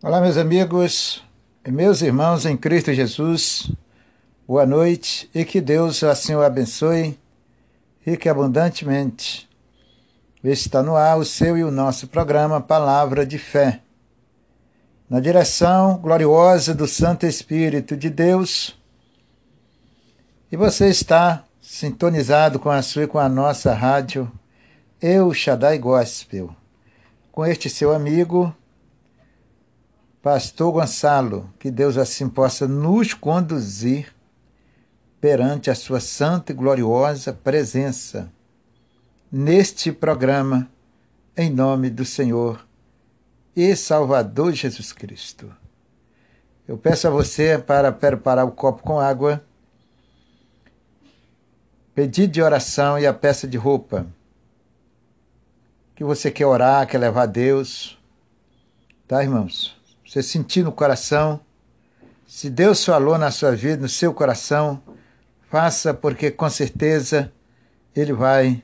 Olá, 0.00 0.20
meus 0.20 0.36
amigos 0.36 1.24
e 1.66 1.72
meus 1.72 2.02
irmãos 2.02 2.46
em 2.46 2.56
Cristo 2.56 2.94
Jesus. 2.94 3.68
Boa 4.46 4.64
noite 4.64 5.28
e 5.34 5.44
que 5.44 5.60
Deus 5.60 6.04
assim 6.04 6.36
o 6.36 6.40
abençoe 6.40 7.18
rique 8.06 8.28
abundantemente. 8.28 9.50
Está 10.44 10.84
no 10.84 10.94
ar 10.94 11.18
o 11.18 11.24
seu 11.24 11.58
e 11.58 11.64
o 11.64 11.72
nosso 11.72 12.06
programa 12.06 12.60
Palavra 12.60 13.26
de 13.26 13.38
Fé. 13.38 13.80
Na 15.10 15.18
direção 15.18 15.98
gloriosa 15.98 16.72
do 16.72 16.86
Santo 16.86 17.26
Espírito 17.26 17.96
de 17.96 18.08
Deus. 18.08 18.78
E 20.52 20.56
você 20.56 20.88
está 20.88 21.42
sintonizado 21.60 22.60
com 22.60 22.70
a 22.70 22.82
sua 22.82 23.02
e 23.02 23.08
com 23.08 23.18
a 23.18 23.28
nossa 23.28 23.74
rádio 23.74 24.30
Eu 25.02 25.34
Shaddai 25.34 25.76
Gospel. 25.76 26.54
Com 27.32 27.44
este 27.44 27.68
seu 27.68 27.92
amigo 27.92 28.54
Pastor 30.22 30.72
Gonçalo, 30.72 31.52
que 31.58 31.70
Deus 31.70 31.96
assim 31.96 32.28
possa 32.28 32.66
nos 32.66 33.14
conduzir 33.14 34.12
perante 35.20 35.70
a 35.70 35.74
sua 35.74 36.00
santa 36.00 36.52
e 36.52 36.54
gloriosa 36.54 37.32
presença 37.32 38.30
neste 39.30 39.92
programa, 39.92 40.68
em 41.36 41.50
nome 41.50 41.88
do 41.88 42.04
Senhor 42.04 42.66
e 43.54 43.74
Salvador 43.76 44.52
Jesus 44.52 44.92
Cristo. 44.92 45.54
Eu 46.66 46.76
peço 46.76 47.06
a 47.06 47.10
você 47.10 47.56
para 47.56 47.92
preparar 47.92 48.44
o 48.44 48.52
copo 48.52 48.82
com 48.82 48.98
água, 48.98 49.42
pedido 51.94 52.32
de 52.32 52.42
oração 52.42 52.98
e 52.98 53.06
a 53.06 53.14
peça 53.14 53.46
de 53.46 53.56
roupa. 53.56 54.06
Que 55.94 56.04
você 56.04 56.30
quer 56.30 56.46
orar, 56.46 56.86
quer 56.86 56.98
levar 56.98 57.22
a 57.22 57.26
Deus. 57.26 57.98
Tá, 59.06 59.22
irmãos? 59.22 59.77
Você 60.08 60.22
sentir 60.22 60.64
no 60.64 60.72
coração, 60.72 61.38
se 62.26 62.48
Deus 62.48 62.82
falou 62.82 63.18
na 63.18 63.30
sua 63.30 63.54
vida, 63.54 63.82
no 63.82 63.88
seu 63.90 64.14
coração, 64.14 64.82
faça, 65.50 65.92
porque 65.92 66.30
com 66.30 66.48
certeza 66.48 67.30
Ele 67.94 68.14
vai 68.14 68.62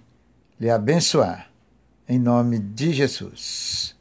lhe 0.59 0.71
abençoar. 0.71 1.51
Em 2.09 2.19
nome 2.19 2.59
de 2.59 2.93
Jesus. 2.93 3.95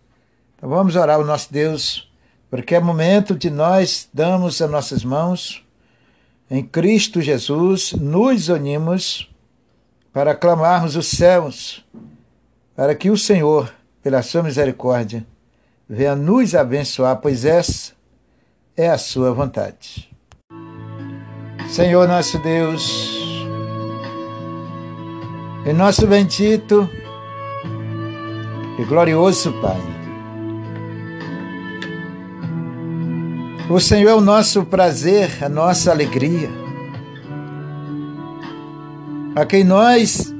Então 0.55 0.69
vamos 0.69 0.95
orar 0.95 1.17
ao 1.17 1.25
nosso 1.25 1.51
Deus, 1.51 2.09
porque 2.49 2.75
é 2.75 2.79
momento 2.79 3.35
de 3.35 3.49
nós 3.49 4.07
darmos 4.13 4.61
as 4.61 4.69
nossas 4.69 5.03
mãos 5.03 5.65
em 6.49 6.63
Cristo 6.63 7.21
Jesus, 7.21 7.93
nos 7.93 8.47
unimos 8.47 9.29
para 10.13 10.35
clamarmos 10.35 10.95
os 10.95 11.07
céus, 11.07 11.85
para 12.75 12.93
que 12.95 13.09
o 13.09 13.17
Senhor, 13.17 13.73
pela 14.01 14.21
sua 14.21 14.43
misericórdia, 14.43 15.25
venha 15.87 16.15
nos 16.15 16.55
abençoar, 16.55 17.17
pois 17.17 17.45
essa 17.45 17.93
é 18.75 18.89
a 18.89 18.97
sua 18.97 19.33
vontade. 19.33 20.09
Senhor 21.69 22.07
nosso 22.07 22.37
Deus, 22.39 23.11
em 25.65 25.73
nosso 25.73 26.05
bendito 26.07 26.89
e 28.77 28.83
glorioso 28.85 29.53
Pai, 29.61 29.81
o 33.69 33.79
Senhor 33.79 34.09
é 34.09 34.13
o 34.13 34.21
nosso 34.21 34.65
prazer, 34.65 35.43
a 35.43 35.49
nossa 35.49 35.91
alegria, 35.91 36.49
a 39.35 39.45
quem 39.45 39.63
nós 39.63 40.33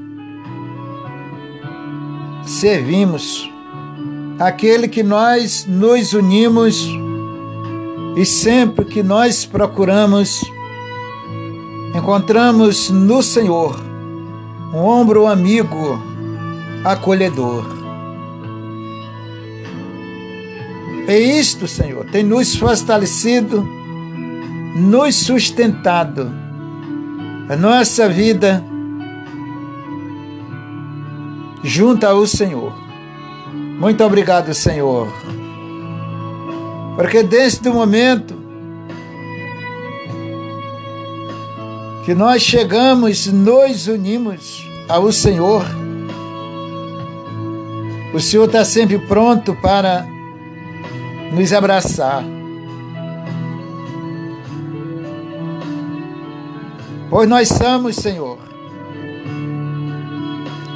servimos 2.46 3.53
aquele 4.38 4.88
que 4.88 5.02
nós 5.02 5.66
nos 5.68 6.12
unimos 6.12 6.88
e 8.16 8.24
sempre 8.24 8.84
que 8.84 9.02
nós 9.02 9.44
procuramos, 9.44 10.40
encontramos 11.94 12.90
no 12.90 13.22
Senhor 13.22 13.80
um 14.72 14.78
ombro 14.78 15.26
amigo, 15.26 15.98
acolhedor. 16.84 17.64
E 21.06 21.38
isto, 21.38 21.68
Senhor, 21.68 22.04
tem 22.06 22.24
nos 22.24 22.56
fortalecido, 22.56 23.62
nos 24.76 25.14
sustentado 25.16 26.30
a 27.48 27.56
nossa 27.56 28.08
vida 28.08 28.64
junto 31.62 32.06
ao 32.06 32.26
Senhor. 32.26 32.83
Muito 33.84 34.02
obrigado, 34.02 34.54
Senhor. 34.54 35.12
Porque 36.96 37.22
desde 37.22 37.68
o 37.68 37.74
momento 37.74 38.34
que 42.02 42.14
nós 42.14 42.40
chegamos, 42.40 43.26
nos 43.26 43.86
unimos 43.86 44.66
ao 44.88 45.12
Senhor, 45.12 45.66
o 48.14 48.20
Senhor 48.20 48.46
está 48.46 48.64
sempre 48.64 48.98
pronto 49.00 49.54
para 49.56 50.06
nos 51.30 51.52
abraçar. 51.52 52.24
Pois 57.10 57.28
nós 57.28 57.48
somos, 57.48 57.96
Senhor, 57.96 58.38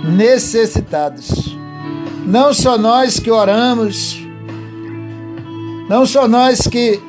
necessitados 0.05 1.58
não 2.29 2.53
só 2.53 2.77
nós 2.77 3.19
que 3.19 3.31
oramos, 3.31 4.23
não 5.89 6.05
só 6.05 6.29
nós 6.29 6.67
que 6.67 7.01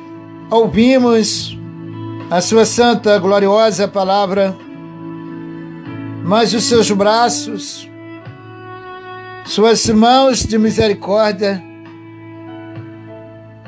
ouvimos 0.50 1.58
a 2.30 2.40
sua 2.40 2.64
santa, 2.64 3.18
gloriosa 3.18 3.86
palavra, 3.86 4.56
mas 6.24 6.54
os 6.54 6.64
seus 6.64 6.90
braços, 6.90 7.86
suas 9.44 9.86
mãos 9.90 10.46
de 10.46 10.56
misericórdia 10.56 11.62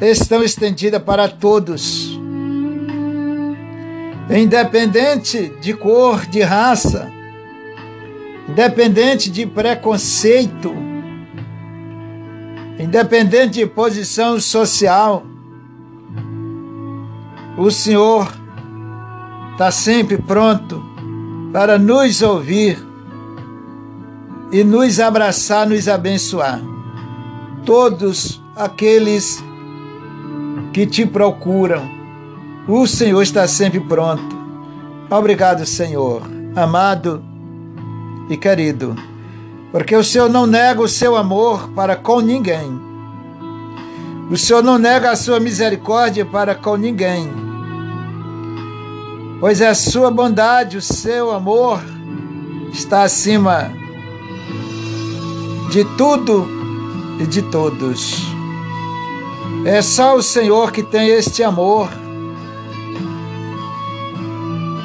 estão 0.01 0.43
estendidas 0.43 1.03
para 1.03 1.29
todos, 1.29 2.19
independente 4.31 5.53
de 5.61 5.75
cor, 5.75 6.25
de 6.25 6.41
raça, 6.41 7.13
independente 8.49 9.31
de 9.31 9.45
preconceito, 9.45 10.92
independente 12.83 13.61
de 13.61 13.67
posição 13.67 14.41
social, 14.41 15.23
o 17.57 17.71
Senhor 17.71 18.33
está 19.53 19.71
sempre 19.71 20.19
pronto 20.19 20.83
para 21.53 21.79
nos 21.79 22.23
ouvir 22.23 22.77
e 24.51 24.65
nos 24.65 24.99
abraçar, 24.99 25.69
nos 25.69 25.87
abençoar. 25.87 26.61
Todos 27.65 28.43
aqueles 28.57 29.43
que 30.73 30.85
te 30.85 31.07
procuram, 31.07 31.89
o 32.67 32.85
Senhor 32.89 33.23
está 33.23 33.47
sempre 33.47 33.79
pronto. 33.79 34.37
Obrigado, 35.09 35.65
Senhor, 35.65 36.23
amado 36.57 37.23
e 38.29 38.37
querido 38.37 39.12
porque 39.73 39.97
o 39.97 40.05
Senhor 40.05 40.29
não 40.29 40.47
nega 40.47 40.83
o 40.83 40.87
seu 40.87 41.17
amor 41.17 41.71
para 41.71 41.97
com 41.97 42.21
ninguém. 42.21 42.79
O 44.31 44.37
Senhor 44.37 44.63
não 44.63 44.79
nega 44.79 45.11
a 45.11 45.17
sua 45.17 45.41
misericórdia 45.41 46.27
para 46.27 46.55
com 46.55 46.77
ninguém. 46.77 47.33
Pois 49.41 49.63
é 49.63 49.69
a 49.69 49.75
sua 49.75 50.11
bondade, 50.11 50.77
o 50.77 50.83
seu 50.83 51.31
amor 51.33 51.83
está 52.71 53.03
acima 53.03 53.73
de 55.71 55.85
tudo 55.97 56.47
e 57.19 57.27
de 57.27 57.41
todos. 57.41 58.23
É 59.65 59.81
só 59.81 60.17
o 60.17 60.23
Senhor 60.23 60.71
que 60.71 60.83
tem 60.83 61.09
este 61.09 61.43
amor, 61.43 61.89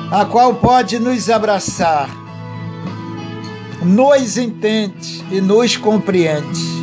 a 0.09 0.23
qual 0.25 0.55
pode 0.55 0.97
nos 0.97 1.29
abraçar 1.29 2.09
nos 3.81 4.37
entende 4.37 5.23
e 5.31 5.39
nos 5.41 5.77
compreende. 5.77 6.77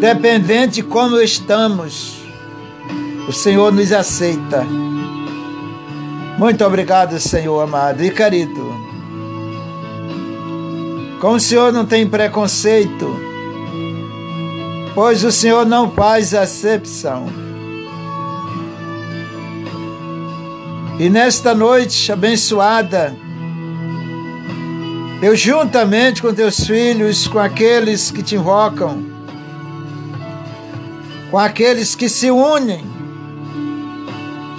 Dependente 0.00 0.74
de 0.76 0.82
como 0.82 1.20
estamos, 1.20 2.18
o 3.28 3.32
Senhor 3.32 3.72
nos 3.72 3.92
aceita. 3.92 4.64
Muito 6.38 6.64
obrigado, 6.64 7.18
Senhor 7.18 7.60
amado 7.60 8.04
e 8.04 8.10
querido. 8.10 8.76
Com 11.20 11.32
o 11.32 11.40
Senhor 11.40 11.72
não 11.72 11.84
tem 11.84 12.06
preconceito, 12.06 13.12
pois 14.94 15.24
o 15.24 15.32
Senhor 15.32 15.66
não 15.66 15.90
faz 15.90 16.32
acepção. 16.32 17.26
E 21.00 21.10
nesta 21.10 21.54
noite 21.54 22.12
abençoada, 22.12 23.16
eu, 25.20 25.34
juntamente 25.34 26.22
com 26.22 26.32
teus 26.32 26.64
filhos, 26.64 27.26
com 27.26 27.40
aqueles 27.40 28.10
que 28.10 28.22
te 28.22 28.36
invocam, 28.36 29.04
com 31.30 31.38
aqueles 31.38 31.94
que 31.96 32.08
se 32.08 32.30
unem 32.30 32.84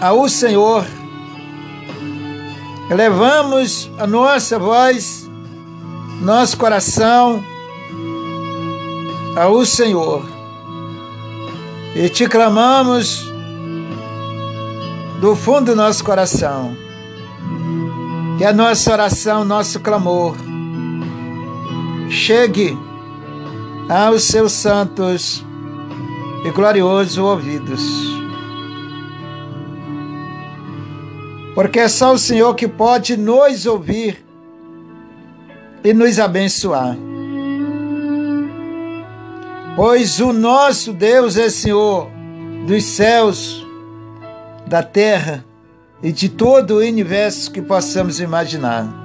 ao 0.02 0.28
Senhor. 0.28 0.86
Levamos 2.90 3.90
a 3.98 4.06
nossa 4.06 4.60
voz, 4.60 5.30
nosso 6.22 6.58
coração 6.58 7.44
ao 9.38 9.66
Senhor 9.66 10.26
e 11.96 12.10
te 12.10 12.28
clamamos 12.28 13.32
do 15.22 15.36
fundo 15.36 15.68
do 15.68 15.76
nosso 15.76 16.04
coração 16.04 16.76
que 18.38 18.46
a 18.46 18.54
nossa 18.54 18.92
oração, 18.92 19.44
nosso 19.44 19.80
clamor 19.80 20.49
chegue 22.10 22.78
aos 23.88 24.24
seus 24.24 24.52
santos 24.52 25.46
e 26.44 26.52
gloriosos 26.52 27.18
ouvidos. 27.18 27.82
Porque 31.54 31.80
é 31.80 31.88
só 31.88 32.14
o 32.14 32.18
Senhor 32.18 32.56
que 32.56 32.68
pode 32.68 33.18
nos 33.18 33.66
ouvir 33.66 34.24
e 35.84 35.94
nos 35.94 36.20
abençoar. 36.20 36.98
Pois 39.76 40.20
o 40.20 40.34
nosso 40.34 40.92
Deus 40.94 41.38
é 41.38 41.50
Senhor 41.50 42.10
dos 42.68 42.84
céus, 42.84 43.66
da 44.68 44.84
terra 44.84 45.46
e 46.04 46.12
de 46.12 46.30
todo 46.30 46.76
o 46.76 46.78
universo 46.80 47.52
que 47.52 47.62
possamos 47.62 48.20
imaginar. 48.20 48.99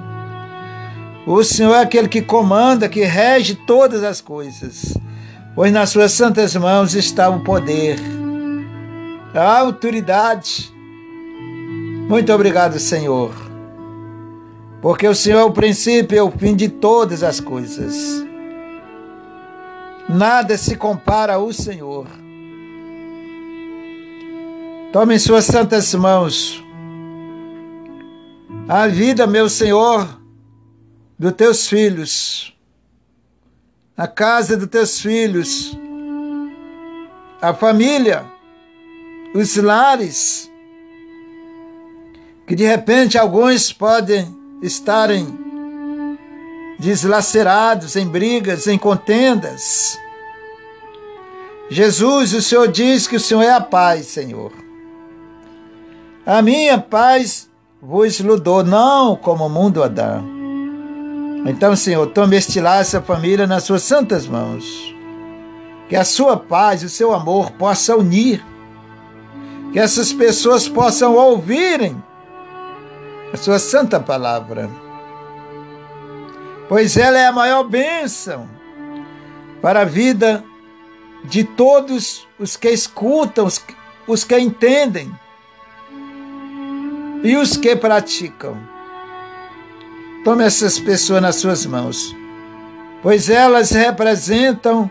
O 1.27 1.43
Senhor 1.43 1.73
é 1.73 1.81
aquele 1.81 2.07
que 2.07 2.21
comanda, 2.21 2.87
que 2.87 3.03
rege 3.03 3.55
todas 3.55 4.03
as 4.03 4.21
coisas, 4.21 4.95
pois 5.55 5.71
nas 5.71 5.89
suas 5.89 6.11
santas 6.11 6.55
mãos 6.55 6.93
está 6.93 7.27
o 7.29 7.43
poder, 7.43 7.97
a 9.33 9.59
autoridade. 9.59 10.71
Muito 12.07 12.31
obrigado, 12.31 12.77
Senhor, 12.77 13.33
porque 14.83 15.07
o 15.07 15.15
Senhor 15.15 15.39
é 15.39 15.43
o 15.43 15.51
princípio 15.51 16.15
e 16.15 16.21
o 16.21 16.29
fim 16.29 16.55
de 16.55 16.69
todas 16.69 17.23
as 17.23 17.39
coisas. 17.39 18.23
Nada 20.07 20.55
se 20.55 20.75
compara 20.75 21.33
ao 21.33 21.51
Senhor. 21.51 22.05
Tome 24.93 25.15
em 25.15 25.19
suas 25.19 25.45
santas 25.45 25.95
mãos 25.95 26.63
a 28.69 28.87
vida, 28.87 29.25
meu 29.25 29.49
Senhor, 29.49 30.07
dos 31.17 31.31
teus 31.33 31.67
filhos, 31.67 32.53
a 33.95 34.07
casa 34.07 34.57
dos 34.57 34.67
teus 34.67 34.99
filhos, 34.99 35.77
a 37.41 37.53
família, 37.53 38.25
os 39.33 39.55
lares, 39.55 40.51
que 42.45 42.55
de 42.55 42.65
repente 42.65 43.17
alguns 43.17 43.71
podem 43.71 44.35
estarem 44.61 45.25
deslacerados 46.77 47.95
em 47.95 48.07
brigas, 48.07 48.67
em 48.67 48.77
contendas. 48.77 49.97
Jesus, 51.69 52.33
o 52.33 52.41
Senhor 52.41 52.67
diz 52.67 53.07
que 53.07 53.15
o 53.15 53.19
Senhor 53.19 53.41
é 53.41 53.51
a 53.51 53.61
paz, 53.61 54.07
Senhor. 54.07 54.51
A 56.25 56.41
minha 56.41 56.77
paz 56.77 57.49
vos 57.81 58.19
ludou, 58.19 58.63
não 58.63 59.15
como 59.15 59.45
o 59.45 59.49
mundo 59.49 59.81
a. 59.81 60.34
Então, 61.45 61.75
Senhor, 61.75 62.07
tome 62.07 62.35
este 62.35 62.59
lar, 62.59 62.81
essa 62.81 62.99
família 62.99 63.45
nas 63.45 63.63
suas 63.63 63.83
santas 63.83 64.25
mãos. 64.25 64.95
Que 65.87 65.95
a 65.95 66.03
sua 66.03 66.35
paz 66.35 66.81
o 66.81 66.89
seu 66.89 67.13
amor 67.13 67.51
possam 67.51 67.99
unir. 67.99 68.43
Que 69.71 69.79
essas 69.79 70.11
pessoas 70.11 70.67
possam 70.67 71.13
ouvirem 71.13 72.03
a 73.31 73.37
sua 73.37 73.59
santa 73.59 73.99
palavra. 73.99 74.67
Pois 76.67 76.97
ela 76.97 77.19
é 77.19 77.27
a 77.27 77.31
maior 77.31 77.63
bênção 77.63 78.49
para 79.61 79.81
a 79.81 79.85
vida 79.85 80.43
de 81.23 81.43
todos 81.43 82.27
os 82.39 82.57
que 82.57 82.69
escutam, 82.69 83.45
os, 83.45 83.63
os 84.07 84.23
que 84.23 84.37
entendem 84.39 85.13
e 87.23 87.37
os 87.37 87.55
que 87.55 87.75
praticam. 87.75 88.74
Tome 90.25 90.43
essas 90.43 90.79
pessoas 90.79 91.21
nas 91.21 91.35
suas 91.35 91.67
mãos, 91.67 92.15
pois 93.03 93.29
elas 93.29 93.69
representam 93.69 94.89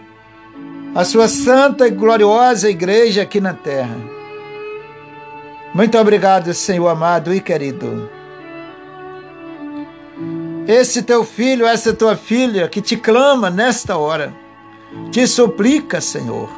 a 0.95 1.05
sua 1.05 1.27
santa 1.27 1.89
e 1.89 1.91
gloriosa 1.91 2.71
igreja 2.71 3.23
aqui 3.23 3.41
na 3.41 3.53
terra. 3.53 3.97
Muito 5.75 5.99
obrigado, 5.99 6.55
Senhor 6.55 6.87
amado 6.87 7.35
e 7.35 7.41
querido. 7.41 8.09
Esse 10.69 11.03
teu 11.03 11.25
filho, 11.25 11.67
essa 11.67 11.93
tua 11.93 12.15
filha 12.15 12.69
que 12.69 12.81
te 12.81 12.97
clama 12.97 13.51
nesta 13.51 13.97
hora, 13.97 14.33
te 15.11 15.27
suplica, 15.27 16.01
Senhor, 16.01 16.49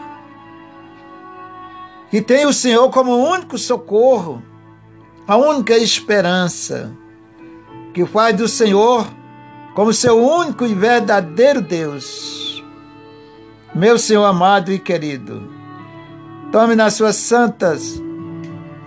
que 2.10 2.20
tem 2.20 2.44
o 2.44 2.52
Senhor 2.52 2.90
como 2.90 3.26
único 3.26 3.56
socorro 3.56 4.42
a 5.26 5.34
única 5.34 5.78
esperança 5.78 6.94
que 7.96 8.04
faz 8.04 8.36
do 8.36 8.46
Senhor 8.46 9.06
como 9.74 9.90
seu 9.90 10.22
único 10.22 10.66
e 10.66 10.74
verdadeiro 10.74 11.62
Deus. 11.62 12.62
Meu 13.74 13.98
Senhor 13.98 14.22
amado 14.26 14.70
e 14.70 14.78
querido, 14.78 15.50
tome 16.52 16.74
nas 16.74 16.92
suas 16.92 17.16
santas 17.16 17.98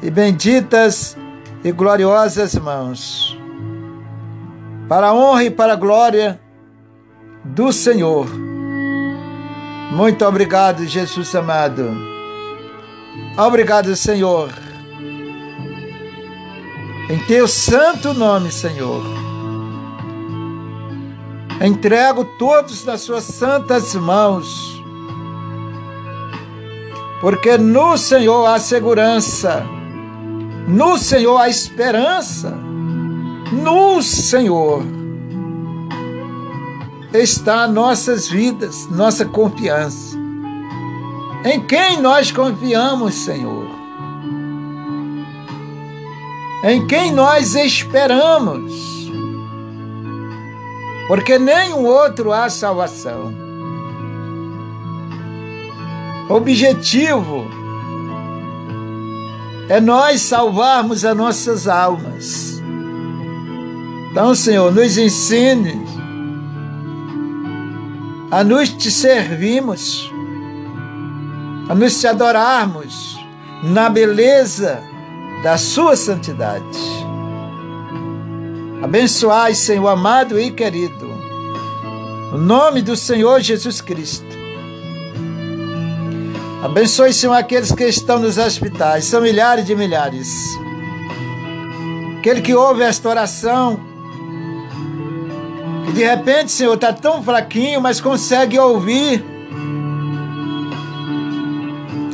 e 0.04 0.12
benditas 0.12 1.18
e 1.64 1.72
gloriosas 1.72 2.54
mãos, 2.54 3.36
para 4.88 5.08
a 5.08 5.14
honra 5.16 5.46
e 5.46 5.50
para 5.50 5.74
a 5.74 5.76
glória 5.76 6.40
do 7.44 7.74
Senhor. 7.74 8.28
Muito 9.92 10.24
obrigado, 10.24 10.86
Jesus 10.86 11.34
amado. 11.34 11.98
Obrigado, 13.36 13.96
Senhor 13.96 14.69
em 17.10 17.18
teu 17.26 17.48
santo 17.48 18.14
nome, 18.14 18.52
Senhor. 18.52 19.04
Entrego 21.60 22.24
todos 22.38 22.86
nas 22.86 23.02
suas 23.02 23.24
santas 23.24 23.96
mãos, 23.96 24.82
porque 27.20 27.58
no 27.58 27.98
Senhor 27.98 28.46
há 28.46 28.60
segurança, 28.60 29.66
no 30.68 30.98
Senhor 30.98 31.38
há 31.38 31.50
esperança, 31.50 32.52
no 33.52 34.02
Senhor 34.02 34.84
está 37.12 37.68
nossas 37.68 38.30
vidas, 38.30 38.88
nossa 38.92 39.26
confiança. 39.26 40.16
Em 41.44 41.60
quem 41.66 42.00
nós 42.00 42.32
confiamos, 42.32 43.16
Senhor? 43.16 43.69
Em 46.64 46.86
quem 46.86 47.12
nós 47.12 47.56
esperamos, 47.56 49.10
porque 51.08 51.40
nenhum 51.40 51.86
outro 51.86 52.32
há 52.32 52.50
salvação. 52.50 53.34
Objetivo 56.30 57.48
é 59.70 59.80
nós 59.80 60.22
salvarmos 60.22 61.06
as 61.06 61.16
nossas 61.16 61.68
almas. 61.68 62.62
Então, 64.12 64.36
Senhor, 64.36 64.72
nos 64.72 64.98
ensine 64.98 65.86
a 68.30 68.44
nos 68.44 68.70
te 68.70 68.92
servirmos, 68.92 70.12
a 71.70 71.76
nos 71.76 72.00
te 72.00 72.08
adorarmos 72.08 73.18
na 73.64 73.90
beleza 73.90 74.89
da 75.44 75.58
sua 75.58 75.96
santidade. 75.96 76.66
Abençoai, 78.82 79.54
Senhor 79.54 79.88
amado 79.88 80.40
e 80.40 80.52
querido, 80.52 81.10
o 82.34 82.38
nome 82.38 82.82
do 82.82 82.96
Senhor 82.96 83.40
Jesus 83.42 83.82
Cristo. 83.82 84.28
Abençoe, 86.64 87.14
Senhor, 87.14 87.34
aqueles 87.34 87.72
que 87.72 87.86
estão 87.86 88.20
nos 88.20 88.38
hospitais, 88.38 89.06
são 89.06 89.22
milhares 89.22 89.66
de 89.66 89.76
milhares. 89.76 90.30
Aquele 92.18 92.42
que 92.42 92.54
ouve 92.54 92.84
esta 92.84 93.08
oração, 93.08 93.80
que 95.86 95.94
de 95.94 96.04
repente, 96.04 96.52
Senhor, 96.52 96.76
está 96.76 96.92
tão 96.92 97.24
fraquinho, 97.24 97.80
mas 97.80 98.02
consegue 98.02 98.60
ouvir. 98.60 99.24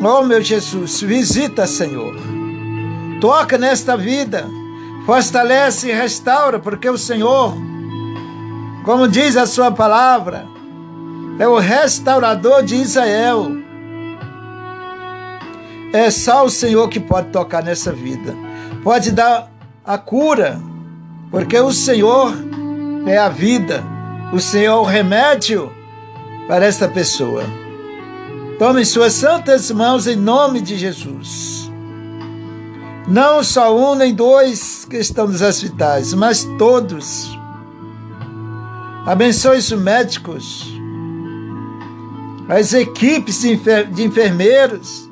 Oh, 0.03 0.23
meu 0.23 0.41
Jesus, 0.41 1.01
visita, 1.01 1.65
Senhor 1.65 2.24
Toca 3.25 3.57
nesta 3.57 3.97
vida, 3.97 4.47
fortalece 5.03 5.89
e 5.89 5.91
restaura, 5.91 6.59
porque 6.59 6.87
o 6.87 6.95
Senhor, 6.95 7.55
como 8.83 9.07
diz 9.07 9.35
a 9.35 9.47
sua 9.47 9.71
palavra, 9.71 10.45
é 11.39 11.47
o 11.47 11.57
restaurador 11.57 12.61
de 12.61 12.75
Israel. 12.75 13.47
É 15.91 16.11
só 16.11 16.45
o 16.45 16.51
Senhor 16.51 16.87
que 16.87 16.99
pode 16.99 17.29
tocar 17.29 17.63
nessa 17.63 17.91
vida, 17.91 18.35
pode 18.83 19.11
dar 19.11 19.51
a 19.83 19.97
cura, 19.97 20.61
porque 21.31 21.59
o 21.59 21.71
Senhor 21.71 22.31
é 23.07 23.17
a 23.17 23.27
vida, 23.27 23.83
o 24.31 24.39
Senhor 24.39 24.71
é 24.71 24.79
o 24.81 24.83
remédio 24.83 25.73
para 26.47 26.63
esta 26.63 26.87
pessoa. 26.87 27.41
Tome 28.59 28.85
suas 28.85 29.13
santas 29.13 29.71
mãos 29.71 30.05
em 30.05 30.15
nome 30.15 30.61
de 30.61 30.77
Jesus. 30.77 31.73
Não 33.07 33.43
só 33.43 33.77
um 33.77 33.93
nem 33.93 34.13
dois 34.15 34.83
que 34.89 34.97
estão 34.97 35.27
nos 35.27 35.41
hospitais, 35.41 36.13
mas 36.15 36.43
todos. 36.57 37.37
Abençoe 39.05 39.59
os 39.59 39.71
médicos, 39.71 40.65
as 42.49 42.73
equipes 42.73 43.41
de, 43.41 43.53
enfer 43.53 43.85
de 43.91 44.03
enfermeiros 44.03 45.07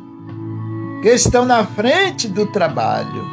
que 1.03 1.09
estão 1.09 1.45
na 1.45 1.63
frente 1.63 2.27
do 2.27 2.47
trabalho, 2.47 3.23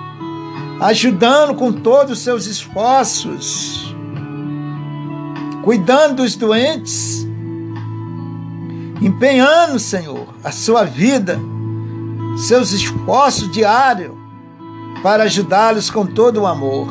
ajudando 0.83 1.55
com 1.55 1.73
todos 1.73 2.19
os 2.19 2.19
seus 2.19 2.45
esforços, 2.45 3.97
cuidando 5.63 6.17
dos 6.17 6.37
doentes, 6.37 7.27
empenhando, 9.01 9.79
Senhor, 9.79 10.27
a 10.45 10.53
sua 10.53 10.85
vida, 10.85 11.41
seus 12.37 12.73
esforços 12.73 13.51
diários 13.51 14.20
para 15.03 15.25
ajudá-los 15.25 15.91
com 15.91 16.07
todo 16.07 16.43
o 16.43 16.47
amor. 16.47 16.89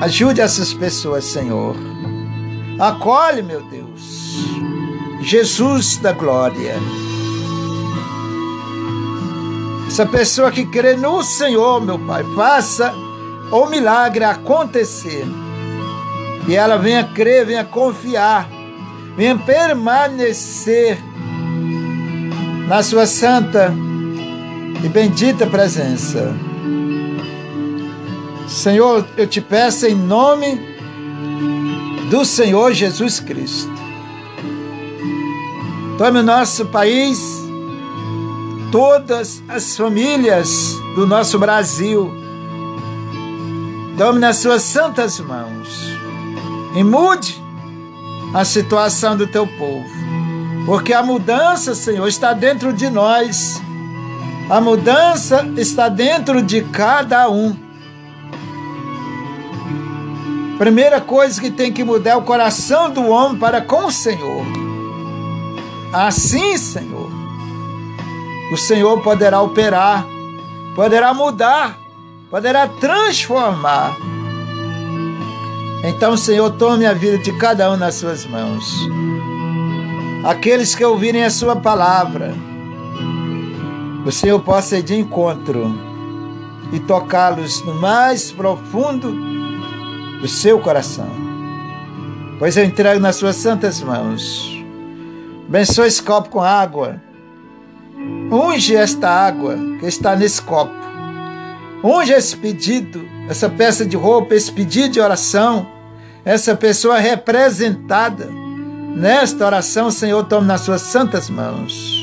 Ajude 0.00 0.40
essas 0.40 0.72
pessoas, 0.72 1.24
Senhor. 1.24 1.76
Acolhe, 2.78 3.42
meu 3.42 3.62
Deus. 3.62 4.36
Jesus 5.20 5.96
da 5.96 6.12
glória. 6.12 6.76
Essa 9.88 10.06
pessoa 10.06 10.52
que 10.52 10.64
crê 10.66 10.96
no 10.96 11.22
Senhor, 11.22 11.80
meu 11.80 11.98
Pai, 11.98 12.22
faça 12.36 12.94
o 13.50 13.66
milagre 13.66 14.22
acontecer. 14.22 15.26
E 16.46 16.54
ela 16.54 16.78
venha 16.78 17.04
crer, 17.04 17.46
venha 17.46 17.64
confiar, 17.64 18.48
venha 19.16 19.36
permanecer 19.36 20.98
na 22.68 22.82
sua 22.82 23.06
santa 23.06 23.74
e 24.82 24.88
bendita 24.88 25.46
presença. 25.46 26.34
Senhor, 28.46 29.06
eu 29.16 29.26
te 29.26 29.40
peço 29.40 29.86
em 29.86 29.94
nome 29.94 30.60
do 32.10 32.24
Senhor 32.24 32.72
Jesus 32.72 33.20
Cristo. 33.20 33.72
Tome 35.98 36.20
o 36.20 36.22
nosso 36.22 36.66
país, 36.66 37.20
todas 38.70 39.42
as 39.48 39.76
famílias 39.76 40.74
do 40.94 41.06
nosso 41.06 41.38
Brasil. 41.38 42.10
Tome 43.98 44.20
nas 44.20 44.36
suas 44.36 44.62
santas 44.62 45.18
mãos 45.18 45.68
e 46.76 46.84
mude 46.84 47.42
a 48.32 48.44
situação 48.44 49.16
do 49.16 49.26
teu 49.26 49.46
povo. 49.46 49.88
Porque 50.64 50.92
a 50.92 51.02
mudança, 51.02 51.74
Senhor, 51.74 52.06
está 52.06 52.32
dentro 52.32 52.72
de 52.72 52.88
nós. 52.88 53.60
A 54.50 54.62
mudança 54.62 55.46
está 55.58 55.90
dentro 55.90 56.40
de 56.42 56.62
cada 56.62 57.28
um. 57.28 57.54
Primeira 60.56 61.02
coisa 61.02 61.38
que 61.38 61.50
tem 61.50 61.70
que 61.70 61.84
mudar 61.84 62.10
é 62.12 62.16
o 62.16 62.22
coração 62.22 62.90
do 62.90 63.06
homem 63.06 63.38
para 63.38 63.60
com 63.60 63.84
o 63.84 63.92
Senhor. 63.92 64.46
Assim, 65.92 66.56
Senhor, 66.56 67.10
o 68.50 68.56
Senhor 68.56 69.02
poderá 69.02 69.42
operar, 69.42 70.06
poderá 70.74 71.12
mudar, 71.12 71.78
poderá 72.30 72.66
transformar. 72.66 73.96
Então, 75.84 76.16
Senhor, 76.16 76.50
tome 76.52 76.86
a 76.86 76.94
vida 76.94 77.18
de 77.18 77.32
cada 77.32 77.70
um 77.70 77.76
nas 77.76 77.96
suas 77.96 78.24
mãos. 78.24 78.64
Aqueles 80.24 80.74
que 80.74 80.84
ouvirem 80.84 81.22
a 81.22 81.30
sua 81.30 81.54
palavra, 81.54 82.34
o 84.04 84.12
Senhor 84.12 84.40
possa 84.40 84.78
ir 84.78 84.82
de 84.82 84.94
encontro 84.94 85.74
e 86.72 86.80
tocá-los 86.80 87.62
no 87.64 87.74
mais 87.74 88.30
profundo 88.30 89.12
do 90.20 90.28
seu 90.28 90.58
coração. 90.60 91.08
Pois 92.38 92.56
eu 92.56 92.64
entrego 92.64 93.00
nas 93.00 93.16
suas 93.16 93.36
santas 93.36 93.82
mãos. 93.82 94.64
Abençoe 95.48 95.88
esse 95.88 96.02
copo 96.02 96.28
com 96.28 96.40
água. 96.40 97.00
Unge 98.30 98.76
esta 98.76 99.08
água 99.08 99.56
que 99.80 99.86
está 99.86 100.14
nesse 100.14 100.40
copo. 100.42 100.74
Unge 101.82 102.12
esse 102.12 102.36
pedido, 102.36 103.08
essa 103.28 103.48
peça 103.48 103.84
de 103.84 103.96
roupa, 103.96 104.34
esse 104.34 104.52
pedido 104.52 104.90
de 104.90 105.00
oração, 105.00 105.66
essa 106.24 106.54
pessoa 106.54 106.98
representada. 106.98 108.28
Nesta 108.94 109.46
oração, 109.46 109.90
Senhor, 109.90 110.24
tome 110.24 110.46
nas 110.46 110.62
suas 110.62 110.82
santas 110.82 111.30
mãos. 111.30 111.97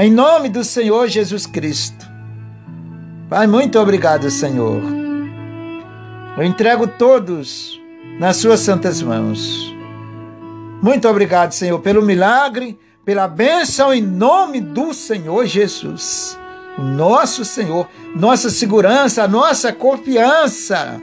Em 0.00 0.12
nome 0.12 0.48
do 0.48 0.62
Senhor 0.62 1.08
Jesus 1.08 1.44
Cristo. 1.44 2.06
Pai, 3.28 3.48
muito 3.48 3.80
obrigado, 3.80 4.30
Senhor. 4.30 4.80
Eu 6.36 6.44
entrego 6.44 6.86
todos 6.86 7.80
nas 8.20 8.36
suas 8.36 8.60
santas 8.60 9.02
mãos. 9.02 9.74
Muito 10.80 11.08
obrigado, 11.08 11.50
Senhor, 11.50 11.80
pelo 11.80 12.00
milagre, 12.00 12.78
pela 13.04 13.26
bênção 13.26 13.92
em 13.92 14.00
nome 14.00 14.60
do 14.60 14.94
Senhor 14.94 15.44
Jesus. 15.46 16.38
O 16.78 16.82
nosso 16.82 17.44
Senhor, 17.44 17.88
nossa 18.14 18.50
segurança, 18.50 19.26
nossa 19.26 19.72
confiança. 19.72 21.02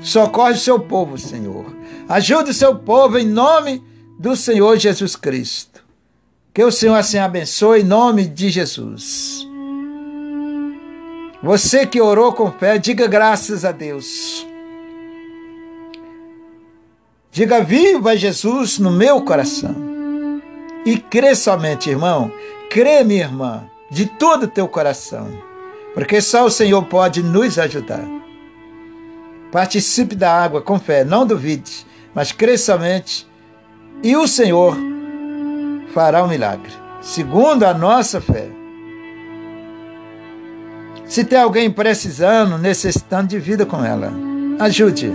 Socorre 0.00 0.54
o 0.54 0.58
seu 0.58 0.80
povo, 0.80 1.16
Senhor. 1.16 1.66
Ajude 2.08 2.50
o 2.50 2.54
seu 2.54 2.74
povo 2.74 3.16
em 3.16 3.28
nome 3.28 3.80
do 4.18 4.34
Senhor 4.34 4.76
Jesus 4.76 5.14
Cristo. 5.14 5.77
Que 6.58 6.64
o 6.64 6.72
Senhor 6.72 6.96
assim 6.96 7.18
abençoe 7.18 7.82
em 7.82 7.84
nome 7.84 8.26
de 8.26 8.50
Jesus. 8.50 9.46
Você 11.40 11.86
que 11.86 12.00
orou 12.00 12.32
com 12.32 12.50
fé, 12.50 12.78
diga 12.78 13.06
graças 13.06 13.64
a 13.64 13.70
Deus. 13.70 14.44
Diga 17.30 17.62
viva 17.62 18.16
Jesus 18.16 18.80
no 18.80 18.90
meu 18.90 19.22
coração. 19.22 19.72
E 20.84 20.98
crê 20.98 21.36
somente, 21.36 21.90
irmão. 21.90 22.32
Crê, 22.68 23.04
minha 23.04 23.22
irmã, 23.22 23.64
de 23.88 24.06
todo 24.06 24.42
o 24.42 24.48
teu 24.48 24.66
coração. 24.66 25.28
Porque 25.94 26.20
só 26.20 26.44
o 26.44 26.50
Senhor 26.50 26.84
pode 26.86 27.22
nos 27.22 27.56
ajudar. 27.56 28.04
Participe 29.52 30.16
da 30.16 30.32
água 30.32 30.60
com 30.60 30.76
fé, 30.76 31.04
não 31.04 31.24
duvide, 31.24 31.86
mas 32.12 32.32
crê 32.32 32.58
somente. 32.58 33.28
E 34.02 34.16
o 34.16 34.26
Senhor 34.26 34.76
fará 35.92 36.22
um 36.22 36.28
milagre, 36.28 36.72
segundo 37.00 37.64
a 37.64 37.74
nossa 37.74 38.20
fé. 38.20 38.48
Se 41.06 41.24
tem 41.24 41.38
alguém 41.38 41.70
precisando, 41.70 42.58
necessitando 42.58 43.28
de 43.28 43.38
vida 43.38 43.64
com 43.64 43.82
ela, 43.82 44.12
ajude. 44.60 45.10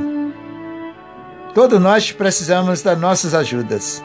Todos 1.53 1.80
nós 1.80 2.12
precisamos 2.12 2.82
das 2.82 3.00
nossas 3.00 3.36
ajudas. 3.36 4.03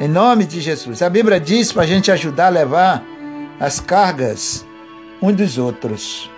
Em 0.00 0.08
nome 0.08 0.46
de 0.46 0.60
Jesus. 0.60 1.02
A 1.02 1.10
Bíblia 1.10 1.38
diz 1.38 1.70
para 1.70 1.82
a 1.82 1.86
gente 1.86 2.10
ajudar 2.10 2.46
a 2.46 2.50
levar 2.50 3.04
as 3.60 3.78
cargas 3.78 4.64
uns 5.20 5.34
dos 5.34 5.58
outros. 5.58 6.30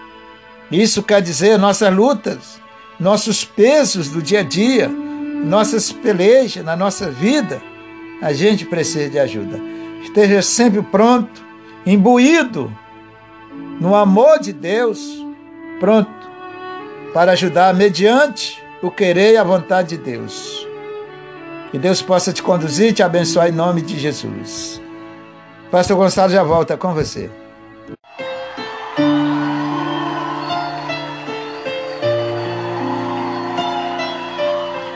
Isso 0.72 1.02
quer 1.02 1.22
dizer 1.22 1.58
nossas 1.58 1.94
lutas, 1.94 2.60
nossos 2.98 3.44
pesos 3.44 4.08
do 4.08 4.20
dia 4.20 4.40
a 4.40 4.42
dia, 4.42 4.88
nossas 4.88 5.92
pelejas 5.92 6.64
na 6.64 6.74
nossa 6.74 7.10
vida 7.10 7.62
a 8.20 8.32
gente 8.32 8.66
precisa 8.66 9.08
de 9.08 9.18
ajuda. 9.18 9.58
Esteja 10.02 10.42
sempre 10.42 10.82
pronto, 10.82 11.42
imbuído 11.86 12.72
no 13.80 13.94
amor 13.94 14.38
de 14.38 14.52
Deus, 14.52 15.24
pronto 15.78 16.20
para 17.12 17.32
ajudar 17.32 17.74
mediante 17.74 18.62
o 18.82 18.90
querer 18.90 19.34
e 19.34 19.36
a 19.36 19.44
vontade 19.44 19.96
de 19.96 19.98
Deus. 19.98 20.66
Que 21.70 21.78
Deus 21.78 22.02
possa 22.02 22.32
te 22.32 22.42
conduzir 22.42 22.90
e 22.90 22.92
te 22.92 23.02
abençoar 23.02 23.48
em 23.48 23.52
nome 23.52 23.82
de 23.82 23.98
Jesus. 23.98 24.80
Pastor 25.70 25.96
Gonçalo 25.96 26.32
já 26.32 26.42
volta 26.42 26.76
com 26.76 26.92
você. 26.92 27.30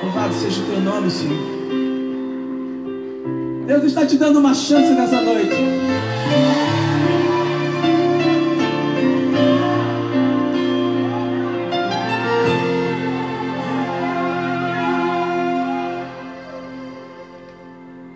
Louvado 0.02 0.34
seja 0.34 0.60
o 0.60 0.66
teu 0.66 0.80
nome, 0.80 1.10
Senhor. 1.10 1.53
Deus 3.66 3.84
está 3.84 4.04
te 4.04 4.18
dando 4.18 4.40
uma 4.40 4.52
chance 4.52 4.90
nessa 4.92 5.22
noite. 5.22 5.56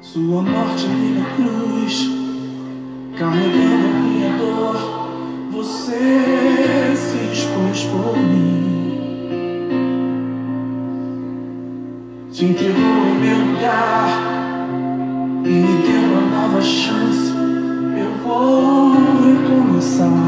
Sua 0.03 0.43
morte 0.43 0.87
na 0.87 1.35
cruz, 1.35 2.11
carregando 3.19 3.89
minha 4.05 4.37
dor, 4.37 4.77
você 5.51 6.95
se 6.95 7.33
expôs 7.33 7.85
por 7.85 8.19
mim. 8.19 8.69
Te 12.31 12.45
entregou 12.45 13.15
meu 13.19 13.39
lugar 13.55 14.28
me 15.49 15.83
dê 15.83 15.99
uma 15.99 16.21
nova 16.21 16.61
chance, 16.61 17.33
eu 17.97 18.11
vou 18.23 18.93
recomeçar. 18.93 20.28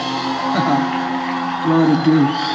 Lord 1.67 1.89
of 1.89 2.03
Deuce. 2.03 2.50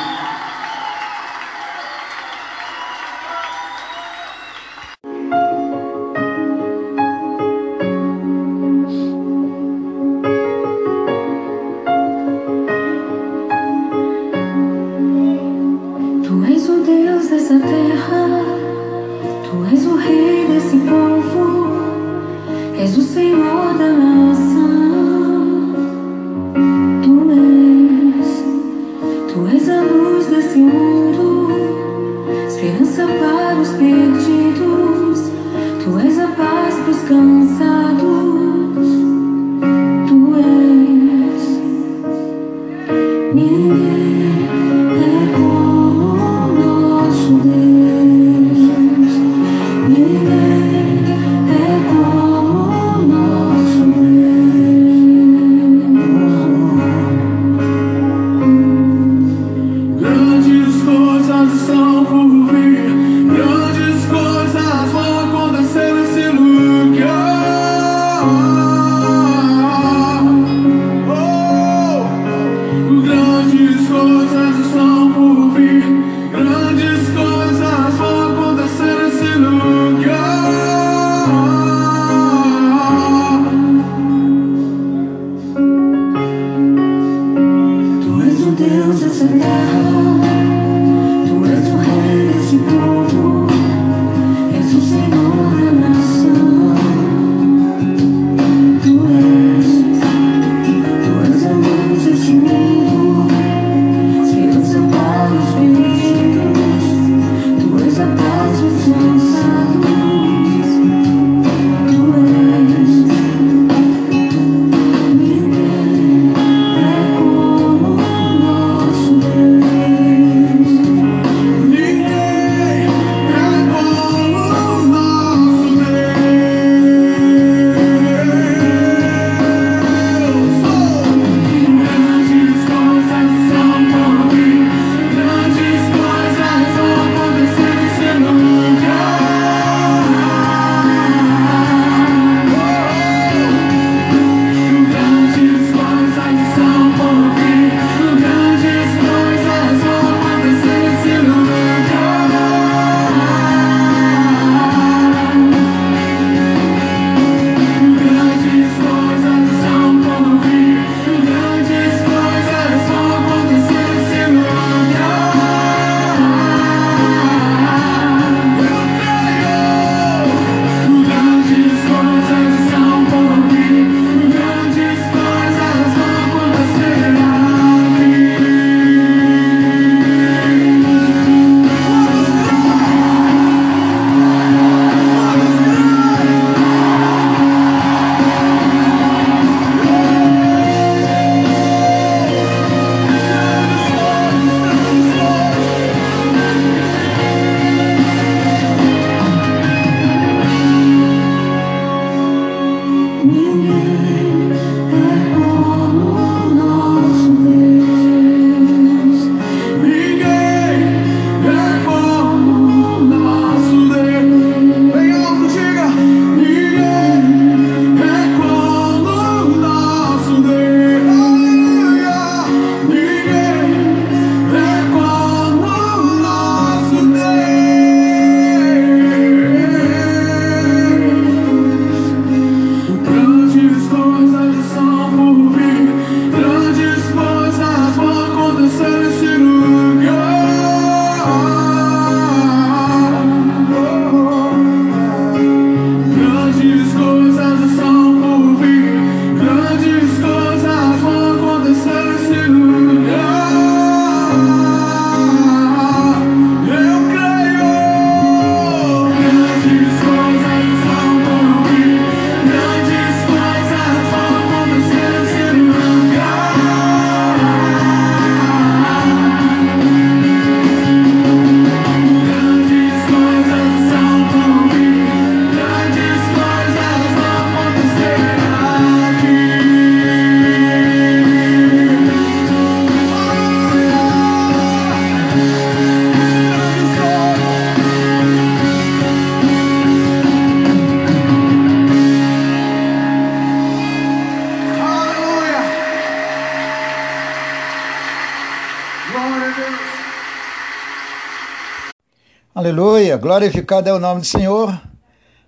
Glorificado 303.38 303.86
é 303.90 303.92
o 303.92 303.98
nome 303.98 304.22
do 304.22 304.26
Senhor. 304.26 304.80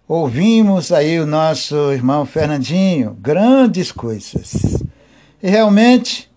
Ouvimos 0.06 0.92
aí 0.92 1.18
o 1.18 1.24
nosso 1.24 1.90
irmão 1.90 2.26
Fernandinho, 2.26 3.16
grandes 3.18 3.90
coisas. 3.90 4.84
E 5.42 5.48
realmente, 5.48 6.30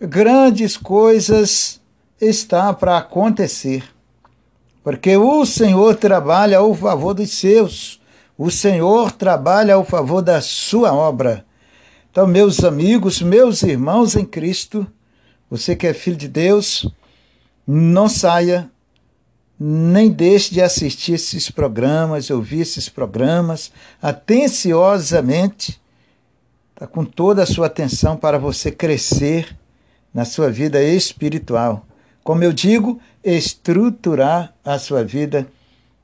grandes 0.00 0.76
coisas 0.76 1.80
está 2.20 2.72
para 2.72 2.98
acontecer. 2.98 3.82
Porque 4.84 5.16
o 5.16 5.44
Senhor 5.44 5.96
trabalha 5.96 6.58
ao 6.58 6.72
favor 6.74 7.12
dos 7.12 7.32
seus. 7.32 8.00
O 8.38 8.48
Senhor 8.48 9.10
trabalha 9.10 9.74
ao 9.74 9.84
favor 9.84 10.22
da 10.22 10.40
sua 10.40 10.94
obra. 10.94 11.44
Então, 12.08 12.24
meus 12.24 12.62
amigos, 12.62 13.20
meus 13.20 13.64
irmãos 13.64 14.14
em 14.14 14.24
Cristo, 14.24 14.86
você 15.50 15.74
que 15.74 15.88
é 15.88 15.92
filho 15.92 16.16
de 16.16 16.28
Deus, 16.28 16.88
não 17.66 18.08
saia, 18.08 18.70
nem 19.58 20.10
deixe 20.10 20.52
de 20.52 20.60
assistir 20.60 21.14
esses 21.14 21.50
programas, 21.50 22.30
ouvir 22.30 22.60
esses 22.60 22.88
programas 22.88 23.70
atenciosamente, 24.02 25.80
tá, 26.74 26.86
com 26.86 27.04
toda 27.04 27.42
a 27.42 27.46
sua 27.46 27.66
atenção 27.66 28.16
para 28.16 28.38
você 28.38 28.70
crescer 28.70 29.56
na 30.12 30.24
sua 30.24 30.50
vida 30.50 30.82
espiritual. 30.82 31.86
Como 32.22 32.42
eu 32.42 32.52
digo, 32.52 33.00
estruturar 33.22 34.54
a 34.64 34.78
sua 34.78 35.04
vida 35.04 35.46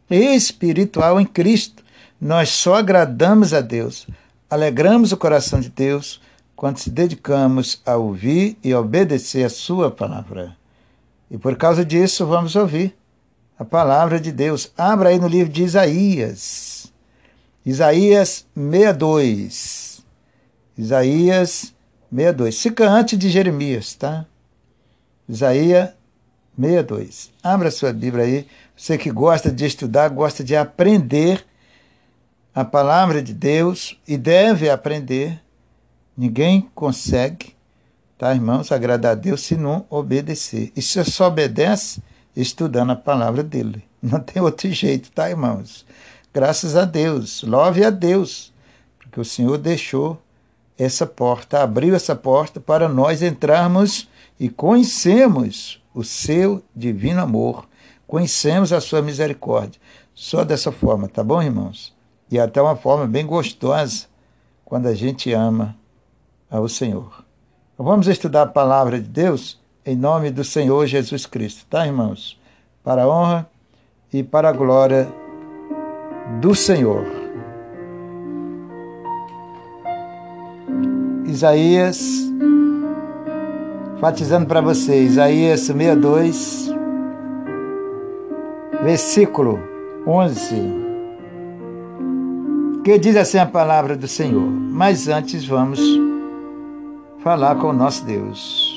espiritual 0.09 1.21
em 1.21 1.27
Cristo. 1.27 1.83
Nós 2.21 2.51
só 2.51 2.75
agradamos 2.75 3.55
a 3.55 3.61
Deus, 3.61 4.07
alegramos 4.49 5.13
o 5.13 5.17
coração 5.17 5.61
de 5.61 5.71
Deus 5.71 6.21
quando 6.55 6.77
se 6.77 6.91
dedicamos 6.91 7.81
a 7.87 7.97
ouvir 7.97 8.59
e 8.63 8.75
obedecer 8.75 9.45
a 9.45 9.49
Sua 9.49 9.91
palavra. 9.91 10.55
E 11.31 11.39
por 11.39 11.57
causa 11.57 11.83
disso, 11.83 12.27
vamos 12.27 12.55
ouvir 12.55 12.95
a 13.61 13.65
palavra 13.65 14.19
de 14.19 14.33
Deus. 14.33 14.73
Abra 14.75 15.11
aí 15.11 15.19
no 15.19 15.29
livro 15.29 15.53
de 15.53 15.63
Isaías. 15.63 16.91
Isaías 17.65 18.47
62. 18.57 20.03
Isaías 20.79 21.75
62. 22.11 22.63
Fica 22.63 22.89
antes 22.89 23.19
de 23.19 23.29
Jeremias, 23.29 23.93
tá? 23.93 24.25
Isaías 25.29 25.91
62. 26.59 27.31
Abra 27.43 27.71
sua 27.71 27.93
Bíblia 27.93 28.25
aí. 28.25 28.47
Você 28.75 28.97
que 28.97 29.11
gosta 29.11 29.53
de 29.53 29.67
estudar, 29.67 30.09
gosta 30.09 30.43
de 30.43 30.57
aprender 30.57 31.45
a 32.55 32.65
palavra 32.65 33.23
de 33.23 33.35
Deus 33.35 34.01
e 34.09 34.17
deve 34.17 34.71
aprender 34.71 35.39
Ninguém 36.17 36.69
consegue, 36.75 37.55
tá, 38.19 38.35
irmãos, 38.35 38.71
agradar 38.71 39.13
a 39.13 39.15
Deus 39.15 39.41
se 39.41 39.57
não 39.57 39.87
obedecer. 39.89 40.71
E 40.77 40.83
se 40.83 41.03
só 41.03 41.29
obedece 41.29 42.03
estudando 42.37 42.91
a 42.91 42.97
palavra 42.97 43.43
dele. 43.43 43.85
Não 44.03 44.21
tem 44.21 44.43
outro 44.43 44.71
jeito, 44.71 45.11
tá, 45.11 45.29
irmãos? 45.29 45.85
Graças 46.33 46.77
a 46.77 46.85
Deus, 46.85 47.43
louve 47.43 47.85
a 47.85 47.91
Deus, 47.91 48.53
porque 48.99 49.21
o 49.21 49.25
Senhor 49.25 49.59
deixou 49.59 50.21
essa 50.79 51.07
porta, 51.07 51.63
abriu 51.63 51.95
essa 51.95 52.17
porta 52.17 52.59
para 52.59 52.89
nós 52.89 53.21
entrarmos 53.21 54.09
e 54.39 54.49
conhecermos 54.49 55.83
o 55.93 56.03
seu 56.03 56.63
divino 56.75 57.21
amor, 57.21 57.69
conhecemos 58.07 58.73
a 58.73 58.81
sua 58.81 59.03
misericórdia. 59.03 59.81
Só 60.15 60.45
dessa 60.45 60.73
forma, 60.73 61.09
tá 61.09 61.23
bom, 61.23 61.43
irmãos? 61.43 61.95
E 62.31 62.39
até 62.39 62.63
uma 62.63 62.77
forma 62.77 63.07
bem 63.07 63.27
gostosa 63.27 64.07
quando 64.65 64.87
a 64.87 64.95
gente 64.95 65.33
ama 65.33 65.77
ao 66.51 66.69
Senhor. 66.69 67.25
Vamos 67.77 68.07
estudar 68.09 68.43
a 68.43 68.47
palavra 68.47 69.01
de 69.01 69.09
Deus 69.09 69.60
em 69.85 69.97
nome 69.97 70.31
do 70.31 70.45
Senhor 70.45 70.87
Jesus 70.87 71.27
Cristo, 71.27 71.67
tá, 71.69 71.87
irmãos? 71.87 72.39
Para 72.83 73.05
a 73.05 73.09
honra 73.09 73.51
e 74.13 74.23
para 74.23 74.49
a 74.49 74.53
glória 74.53 75.09
do 76.41 76.55
Senhor. 76.55 77.05
Isaías, 81.27 82.01
fatizando 84.01 84.47
para 84.47 84.61
vocês, 84.61 85.13
Isaías 85.13 85.61
62, 85.61 86.71
versículo 88.83 89.59
11 90.07 90.91
que 92.83 92.99
diz 92.99 93.15
assim 93.17 93.39
a 93.39 93.47
palavra 93.47 93.97
do 93.97 94.09
Senhor. 94.09 94.43
Mas 94.43 95.09
antes 95.09 95.45
vamos 95.45 95.81
falar 97.23 97.57
com 97.57 97.69
o 97.69 97.73
nosso 97.73 98.05
Deus. 98.05 98.70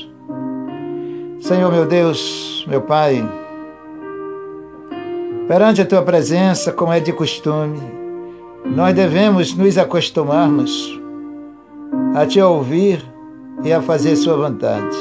Senhor 1.43 1.69
meu 1.69 1.85
Deus, 1.85 2.65
meu 2.69 2.79
Pai, 2.79 3.21
perante 5.45 5.81
a 5.81 5.85
tua 5.85 6.01
presença, 6.01 6.71
como 6.71 6.93
é 6.93 7.01
de 7.01 7.11
costume, 7.11 7.81
nós 8.65 8.95
devemos 8.95 9.53
nos 9.53 9.77
acostumarmos 9.77 10.97
a 12.15 12.25
te 12.25 12.39
ouvir 12.39 13.03
e 13.61 13.73
a 13.73 13.81
fazer 13.81 14.15
sua 14.15 14.37
vontade. 14.37 14.95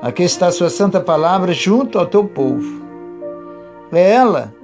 Aqui 0.00 0.22
está 0.22 0.46
a 0.46 0.52
sua 0.52 0.70
santa 0.70 1.00
palavra 1.00 1.52
junto 1.52 1.98
ao 1.98 2.06
teu 2.06 2.22
povo. 2.22 2.80
É 3.90 4.12
ela 4.12 4.54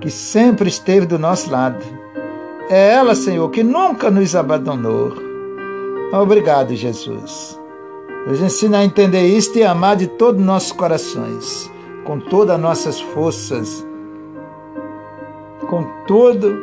que 0.00 0.08
sempre 0.08 0.70
esteve 0.70 1.04
do 1.04 1.18
nosso 1.18 1.50
lado. 1.50 1.84
É 2.70 2.94
ela, 2.94 3.14
Senhor, 3.14 3.50
que 3.50 3.62
nunca 3.62 4.10
nos 4.10 4.34
abandonou. 4.34 5.12
Obrigado, 6.14 6.74
Jesus. 6.74 7.60
Nos 8.26 8.40
ensina 8.40 8.78
a 8.78 8.84
entender 8.84 9.26
isto 9.26 9.58
e 9.58 9.64
amar 9.64 9.96
de 9.96 10.06
todos 10.06 10.40
os 10.40 10.46
nossos 10.46 10.72
corações, 10.72 11.70
com 12.04 12.20
todas 12.20 12.56
as 12.56 12.60
nossas 12.62 13.00
forças, 13.00 13.86
com 15.68 15.84
todo 16.06 16.56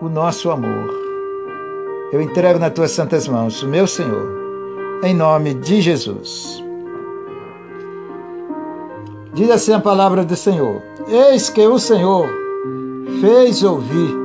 o 0.00 0.08
nosso 0.08 0.50
amor. 0.50 0.90
Eu 2.12 2.20
entrego 2.20 2.58
nas 2.58 2.72
tuas 2.72 2.90
santas 2.90 3.26
mãos, 3.26 3.62
meu 3.62 3.86
Senhor, 3.86 5.00
em 5.02 5.14
nome 5.14 5.54
de 5.54 5.80
Jesus. 5.80 6.64
Diz 9.32 9.50
assim 9.50 9.72
a 9.72 9.80
palavra 9.80 10.24
do 10.24 10.36
Senhor: 10.36 10.82
Eis 11.08 11.48
que 11.50 11.66
o 11.66 11.78
Senhor 11.78 12.28
fez 13.20 13.62
ouvir 13.62 14.16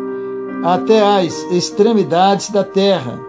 até 0.63 1.01
as 1.01 1.43
extremidades 1.51 2.49
da 2.49 2.63
terra 2.63 3.19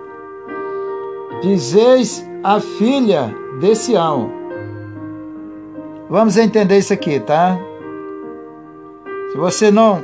Dizeis 1.43 2.26
a 2.47 2.61
filha 2.61 3.35
de 3.59 3.75
Sião. 3.75 4.31
Vamos 6.09 6.37
entender 6.37 6.79
isso 6.79 6.93
aqui, 6.93 7.19
tá? 7.19 7.59
Se 9.33 9.37
você 9.37 9.69
não 9.73 10.01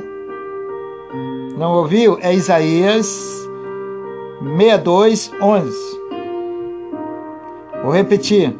não 1.57 1.71
ouviu, 1.71 2.17
é 2.19 2.33
Isaías 2.33 3.05
62, 4.41 5.31
11. 5.41 6.01
Vou 7.81 7.93
repetir. 7.93 8.53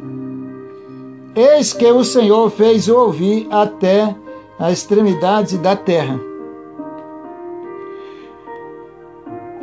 Eis 1.35 1.73
que 1.73 1.91
o 1.91 2.05
Senhor 2.05 2.49
fez 2.51 2.87
ouvir 2.87 3.49
até 3.51 4.15
a 4.57 4.71
extremidade 4.71 5.57
da 5.57 5.75
terra 5.75 6.17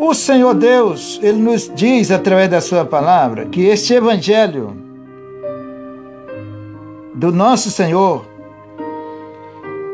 O 0.01 0.15
Senhor 0.15 0.55
Deus, 0.55 1.21
ele 1.23 1.39
nos 1.39 1.71
diz 1.75 2.11
através 2.11 2.49
da 2.49 2.63
sua 2.63 2.87
palavra 2.87 3.45
que 3.45 3.67
este 3.67 3.93
evangelho 3.93 4.75
do 7.15 7.31
nosso 7.31 7.71
Senhor 7.71 8.25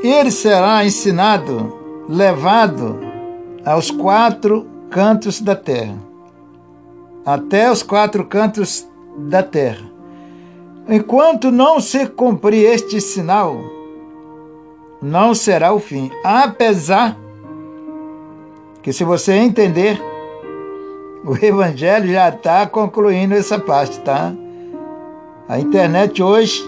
ele 0.01 0.31
será 0.31 0.85
ensinado, 0.85 1.77
levado 2.09 3.01
aos 3.65 3.91
quatro 3.91 4.65
cantos 4.91 5.41
da 5.41 5.57
terra. 5.57 5.97
Até 7.25 7.69
os 7.69 7.83
quatro 7.83 8.25
cantos 8.25 8.87
da 9.19 9.43
terra. 9.43 9.91
Enquanto 10.89 11.51
não 11.51 11.81
se 11.81 12.07
cumprir 12.07 12.65
este 12.65 13.01
sinal, 13.01 13.57
não 15.03 15.35
será 15.35 15.73
o 15.73 15.81
fim. 15.81 16.13
Apesar 16.23 17.19
que 18.87 18.93
se 18.93 19.03
você 19.03 19.33
entender, 19.33 20.01
o 21.25 21.35
Evangelho 21.45 22.07
já 22.07 22.29
está 22.29 22.65
concluindo 22.69 23.35
essa 23.35 23.59
parte, 23.59 23.99
tá? 23.99 24.33
A 25.49 25.59
internet 25.59 26.23
hoje, 26.23 26.63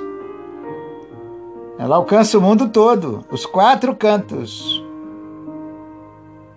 ela 1.79 1.95
alcança 1.95 2.37
o 2.37 2.41
mundo 2.41 2.71
todo, 2.71 3.25
os 3.31 3.47
quatro 3.47 3.95
cantos. 3.95 4.85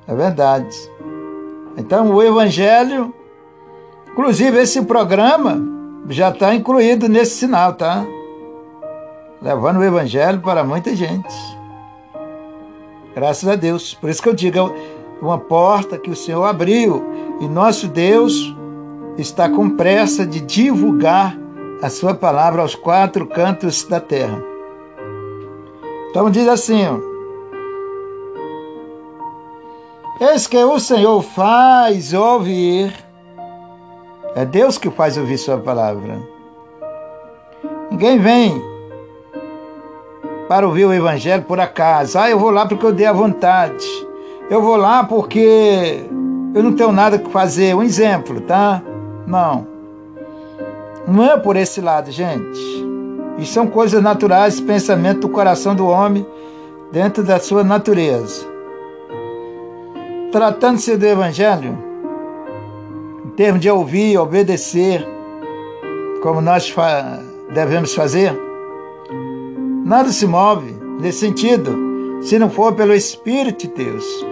É 0.07 0.15
verdade. 0.15 0.75
Então 1.77 2.11
o 2.11 2.23
Evangelho, 2.23 3.13
inclusive 4.11 4.57
esse 4.57 4.81
programa, 4.81 5.61
já 6.09 6.29
está 6.29 6.55
incluído 6.55 7.07
nesse 7.07 7.35
sinal, 7.35 7.73
tá? 7.73 8.03
Levando 9.39 9.77
o 9.77 9.83
Evangelho 9.83 10.39
para 10.39 10.63
muita 10.63 10.95
gente. 10.95 11.35
Graças 13.13 13.47
a 13.47 13.55
Deus. 13.55 13.93
Por 13.93 14.09
isso 14.09 14.23
que 14.23 14.29
eu 14.29 14.33
digo, 14.33 14.73
uma 15.21 15.37
porta 15.37 15.97
que 15.97 16.09
o 16.09 16.15
Senhor 16.15 16.43
abriu 16.43 17.03
e 17.39 17.47
nosso 17.47 17.87
Deus 17.87 18.55
está 19.17 19.47
com 19.47 19.69
pressa 19.69 20.25
de 20.25 20.41
divulgar 20.41 21.37
a 21.81 21.89
sua 21.89 22.13
palavra 22.13 22.61
aos 22.61 22.75
quatro 22.75 23.27
cantos 23.27 23.83
da 23.83 23.99
terra. 23.99 24.43
Então 26.09 26.29
diz 26.29 26.47
assim. 26.47 26.85
Eis 30.19 30.45
que 30.45 30.57
o 30.57 30.79
Senhor 30.79 31.21
faz 31.21 32.13
ouvir. 32.13 32.93
É 34.35 34.45
Deus 34.45 34.77
que 34.77 34.89
faz 34.89 35.17
ouvir 35.17 35.37
sua 35.37 35.57
palavra. 35.57 36.19
Ninguém 37.89 38.17
vem 38.19 38.61
para 40.47 40.67
ouvir 40.67 40.85
o 40.85 40.93
evangelho 40.93 41.43
por 41.43 41.59
acaso. 41.59 42.17
Ah, 42.17 42.29
eu 42.29 42.37
vou 42.37 42.51
lá 42.51 42.65
porque 42.65 42.85
eu 42.85 42.91
dei 42.91 43.05
a 43.05 43.13
vontade. 43.13 43.85
Eu 44.51 44.61
vou 44.61 44.75
lá 44.75 45.01
porque 45.05 46.03
eu 46.53 46.61
não 46.61 46.73
tenho 46.73 46.91
nada 46.91 47.17
que 47.17 47.29
fazer. 47.29 47.73
Um 47.73 47.81
exemplo, 47.81 48.41
tá? 48.41 48.83
Não. 49.25 49.65
Não 51.07 51.23
é 51.23 51.37
por 51.37 51.55
esse 51.55 51.79
lado, 51.79 52.11
gente. 52.11 52.59
Isso 53.37 53.53
são 53.53 53.65
coisas 53.65 54.03
naturais, 54.03 54.59
pensamento 54.59 55.21
do 55.21 55.29
coração 55.29 55.73
do 55.73 55.87
homem 55.87 56.27
dentro 56.91 57.23
da 57.23 57.39
sua 57.39 57.63
natureza. 57.63 58.45
Tratando-se 60.33 60.97
do 60.97 61.05
Evangelho, 61.05 61.77
em 63.25 63.29
termos 63.29 63.61
de 63.61 63.69
ouvir, 63.69 64.17
obedecer, 64.17 65.07
como 66.21 66.41
nós 66.41 66.69
fa 66.69 67.21
devemos 67.53 67.95
fazer, 67.95 68.37
nada 69.85 70.09
se 70.09 70.27
move 70.27 70.75
nesse 70.99 71.19
sentido 71.19 71.73
se 72.21 72.37
não 72.37 72.49
for 72.49 72.73
pelo 72.73 72.93
Espírito 72.93 73.65
de 73.65 73.85
Deus. 73.85 74.31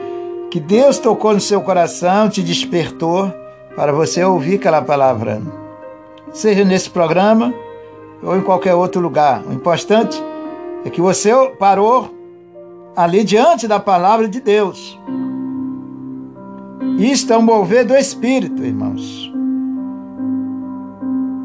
Que 0.49 0.59
Deus 0.59 0.97
tocou 0.97 1.33
no 1.33 1.39
seu 1.39 1.61
coração, 1.61 2.29
te 2.29 2.41
despertou 2.41 3.31
para 3.75 3.91
você 3.91 4.23
ouvir 4.23 4.55
aquela 4.55 4.81
palavra 4.81 5.41
seja 6.33 6.63
nesse 6.63 6.89
programa 6.89 7.53
ou 8.21 8.37
em 8.37 8.41
qualquer 8.41 8.75
outro 8.75 9.01
lugar. 9.01 9.43
O 9.47 9.53
importante 9.53 10.21
é 10.85 10.89
que 10.89 11.01
você 11.01 11.31
parou 11.57 12.13
ali 12.95 13.23
diante 13.23 13.67
da 13.67 13.79
palavra 13.79 14.27
de 14.27 14.39
Deus. 14.39 14.99
Isto 16.97 17.33
é 17.33 17.37
o 17.37 17.41
mover 17.41 17.85
do 17.85 17.95
Espírito, 17.95 18.63
irmãos. 18.63 19.31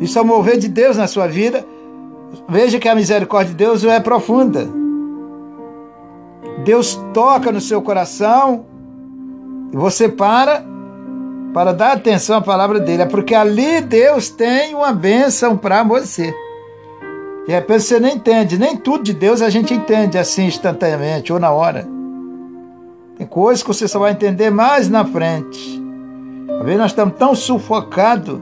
Isso 0.01 0.19
é 0.19 0.23
o 0.23 0.27
mover 0.27 0.59
de 0.59 0.69
Deus 0.69 0.97
na 0.97 1.07
sua 1.07 1.29
vida. 1.29 1.65
Veja 2.49 2.79
que 2.79 2.89
a 2.89 2.95
misericórdia 2.95 3.53
de 3.53 3.57
Deus 3.57 3.85
é 3.85 4.01
profunda. 4.01 4.69
Deus 6.65 7.01
toca 7.13 7.53
no 7.53 7.61
seu 7.61 7.81
coração 7.81 8.67
e 9.75 9.77
você 9.77 10.09
para 10.09 10.65
para 11.53 11.73
dar 11.73 11.93
atenção 11.93 12.39
à 12.39 12.41
palavra 12.41 12.79
dele. 12.79 13.03
É 13.03 13.07
porque 13.07 13.35
ali 13.35 13.81
Deus 13.81 14.29
tem 14.29 14.75
uma 14.75 14.93
bênção 14.93 15.57
para 15.57 15.83
você. 15.83 16.33
De 17.45 17.53
repente 17.53 17.83
você 17.83 17.99
nem 17.99 18.15
entende, 18.15 18.57
nem 18.57 18.77
tudo 18.77 19.03
de 19.03 19.13
Deus 19.13 19.43
a 19.43 19.51
gente 19.51 19.75
entende 19.75 20.17
assim 20.17 20.47
instantaneamente 20.47 21.33
ou 21.33 21.41
na 21.41 21.51
hora. 21.51 21.87
Tem 23.19 23.27
coisas 23.27 23.63
que 23.63 23.69
você 23.69 23.89
só 23.89 23.99
vai 23.99 24.13
entender 24.13 24.49
mais 24.51 24.89
na 24.89 25.05
frente. 25.05 25.83
Às 26.59 26.65
vezes 26.65 26.81
nós 26.81 26.91
estamos 26.93 27.15
tão 27.19 27.35
sufocados 27.35 28.41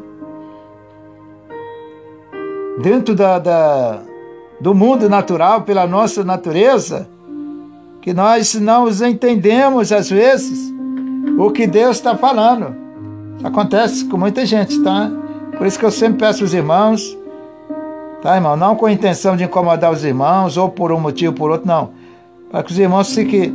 dentro 2.82 3.14
da, 3.14 3.38
da, 3.38 4.02
do 4.60 4.74
mundo 4.74 5.08
natural, 5.08 5.62
pela 5.62 5.86
nossa 5.86 6.22
natureza, 6.24 7.08
que 8.02 8.12
nós 8.12 8.54
não 8.54 8.86
entendemos 9.06 9.92
às 9.92 10.10
vezes 10.10 10.72
o 11.46 11.50
que 11.50 11.66
Deus 11.66 11.96
está 11.96 12.16
falando. 12.16 12.74
Acontece 13.42 14.04
com 14.04 14.16
muita 14.16 14.46
gente, 14.46 14.80
tá? 14.82 15.10
Por 15.56 15.66
isso 15.66 15.78
que 15.78 15.84
eu 15.84 15.90
sempre 15.90 16.18
peço 16.18 16.44
aos 16.44 16.54
irmãos, 16.54 17.16
tá, 18.22 18.36
irmão? 18.36 18.56
Não 18.56 18.76
com 18.76 18.86
a 18.86 18.92
intenção 18.92 19.36
de 19.36 19.44
incomodar 19.44 19.90
os 19.90 20.04
irmãos, 20.04 20.56
ou 20.56 20.68
por 20.68 20.92
um 20.92 21.00
motivo 21.00 21.32
ou 21.32 21.36
por 21.36 21.50
outro, 21.50 21.66
não. 21.66 21.90
Para 22.50 22.62
que 22.62 22.72
os 22.72 22.78
irmãos 22.78 23.14
fiquem, 23.14 23.54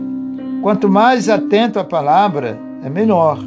quanto 0.61 0.89
mais 0.89 1.29
atento 1.29 1.79
à 1.79 1.83
palavra, 1.83 2.59
é 2.83 2.89
melhor. 2.89 3.39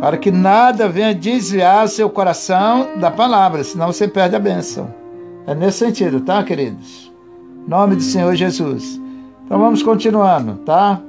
Para 0.00 0.16
que 0.16 0.30
nada 0.30 0.88
venha 0.88 1.14
desviar 1.14 1.88
seu 1.88 2.08
coração 2.08 2.88
da 3.00 3.10
palavra, 3.10 3.64
senão 3.64 3.88
você 3.88 4.06
perde 4.06 4.36
a 4.36 4.38
bênção. 4.38 4.94
É 5.46 5.54
nesse 5.54 5.78
sentido, 5.78 6.20
tá, 6.20 6.44
queridos? 6.44 7.12
Em 7.66 7.68
nome 7.68 7.96
do 7.96 8.02
Senhor 8.02 8.34
Jesus. 8.36 9.00
Então 9.44 9.58
vamos 9.58 9.82
continuando, 9.82 10.58
tá? 10.58 11.00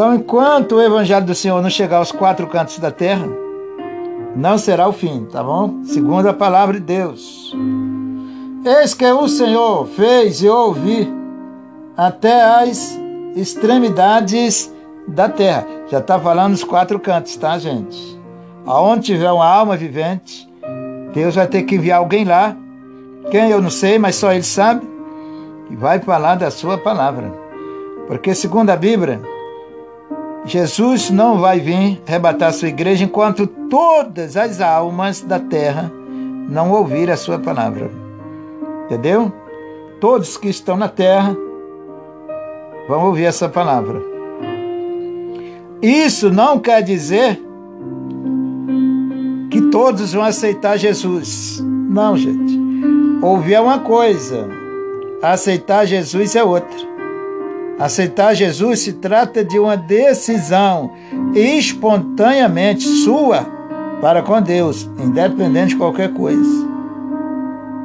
Então, 0.00 0.14
enquanto 0.14 0.76
o 0.76 0.82
evangelho 0.82 1.26
do 1.26 1.34
Senhor 1.34 1.60
não 1.60 1.68
chegar 1.68 1.98
aos 1.98 2.10
quatro 2.10 2.46
cantos 2.46 2.78
da 2.78 2.90
terra, 2.90 3.28
não 4.34 4.56
será 4.56 4.88
o 4.88 4.94
fim, 4.94 5.26
tá 5.30 5.44
bom? 5.44 5.84
Segundo 5.84 6.26
a 6.26 6.32
palavra 6.32 6.80
de 6.80 6.86
Deus. 6.86 7.54
Eis 8.64 8.94
que 8.94 9.04
o 9.04 9.28
Senhor 9.28 9.86
fez 9.88 10.40
e 10.42 10.48
ouvi 10.48 11.06
até 11.98 12.40
as 12.40 12.98
extremidades 13.36 14.74
da 15.06 15.28
terra. 15.28 15.66
Já 15.90 15.98
está 15.98 16.18
falando 16.18 16.54
os 16.54 16.64
quatro 16.64 16.98
cantos, 16.98 17.36
tá, 17.36 17.58
gente? 17.58 18.18
Aonde 18.64 19.04
tiver 19.04 19.30
uma 19.30 19.46
alma 19.46 19.76
vivente, 19.76 20.50
Deus 21.12 21.34
vai 21.34 21.46
ter 21.46 21.64
que 21.64 21.74
enviar 21.74 21.98
alguém 21.98 22.24
lá. 22.24 22.56
Quem 23.30 23.50
eu 23.50 23.60
não 23.60 23.68
sei, 23.68 23.98
mas 23.98 24.16
só 24.16 24.32
Ele 24.32 24.44
sabe. 24.44 24.80
E 25.70 25.76
vai 25.76 25.98
falar 25.98 26.36
da 26.36 26.50
sua 26.50 26.78
palavra. 26.78 27.30
Porque, 28.06 28.34
segundo 28.34 28.70
a 28.70 28.76
Bíblia, 28.76 29.20
Jesus 30.44 31.10
não 31.10 31.38
vai 31.38 31.60
vir 31.60 32.00
rebatar 32.06 32.52
sua 32.52 32.68
igreja 32.68 33.04
enquanto 33.04 33.46
todas 33.46 34.36
as 34.36 34.60
almas 34.60 35.20
da 35.20 35.38
terra 35.38 35.92
não 36.48 36.72
ouvirem 36.72 37.12
a 37.12 37.16
sua 37.16 37.38
palavra. 37.38 37.90
Entendeu? 38.86 39.32
Todos 40.00 40.36
que 40.36 40.48
estão 40.48 40.76
na 40.76 40.88
terra 40.88 41.36
vão 42.88 43.06
ouvir 43.06 43.24
essa 43.24 43.48
palavra. 43.48 44.02
Isso 45.82 46.30
não 46.30 46.58
quer 46.58 46.82
dizer 46.82 47.40
que 49.50 49.62
todos 49.70 50.12
vão 50.12 50.24
aceitar 50.24 50.76
Jesus. 50.76 51.62
Não, 51.62 52.16
gente. 52.16 52.58
Ouvir 53.22 53.54
é 53.54 53.60
uma 53.60 53.80
coisa, 53.80 54.48
aceitar 55.22 55.86
Jesus 55.86 56.34
é 56.34 56.42
outra. 56.42 56.89
Aceitar 57.80 58.34
Jesus 58.34 58.80
se 58.80 58.92
trata 58.92 59.42
de 59.42 59.58
uma 59.58 59.74
decisão 59.74 60.92
espontaneamente 61.34 62.84
sua 62.84 63.46
para 64.02 64.22
com 64.22 64.38
Deus, 64.42 64.86
independente 64.98 65.70
de 65.70 65.76
qualquer 65.76 66.12
coisa. 66.12 66.68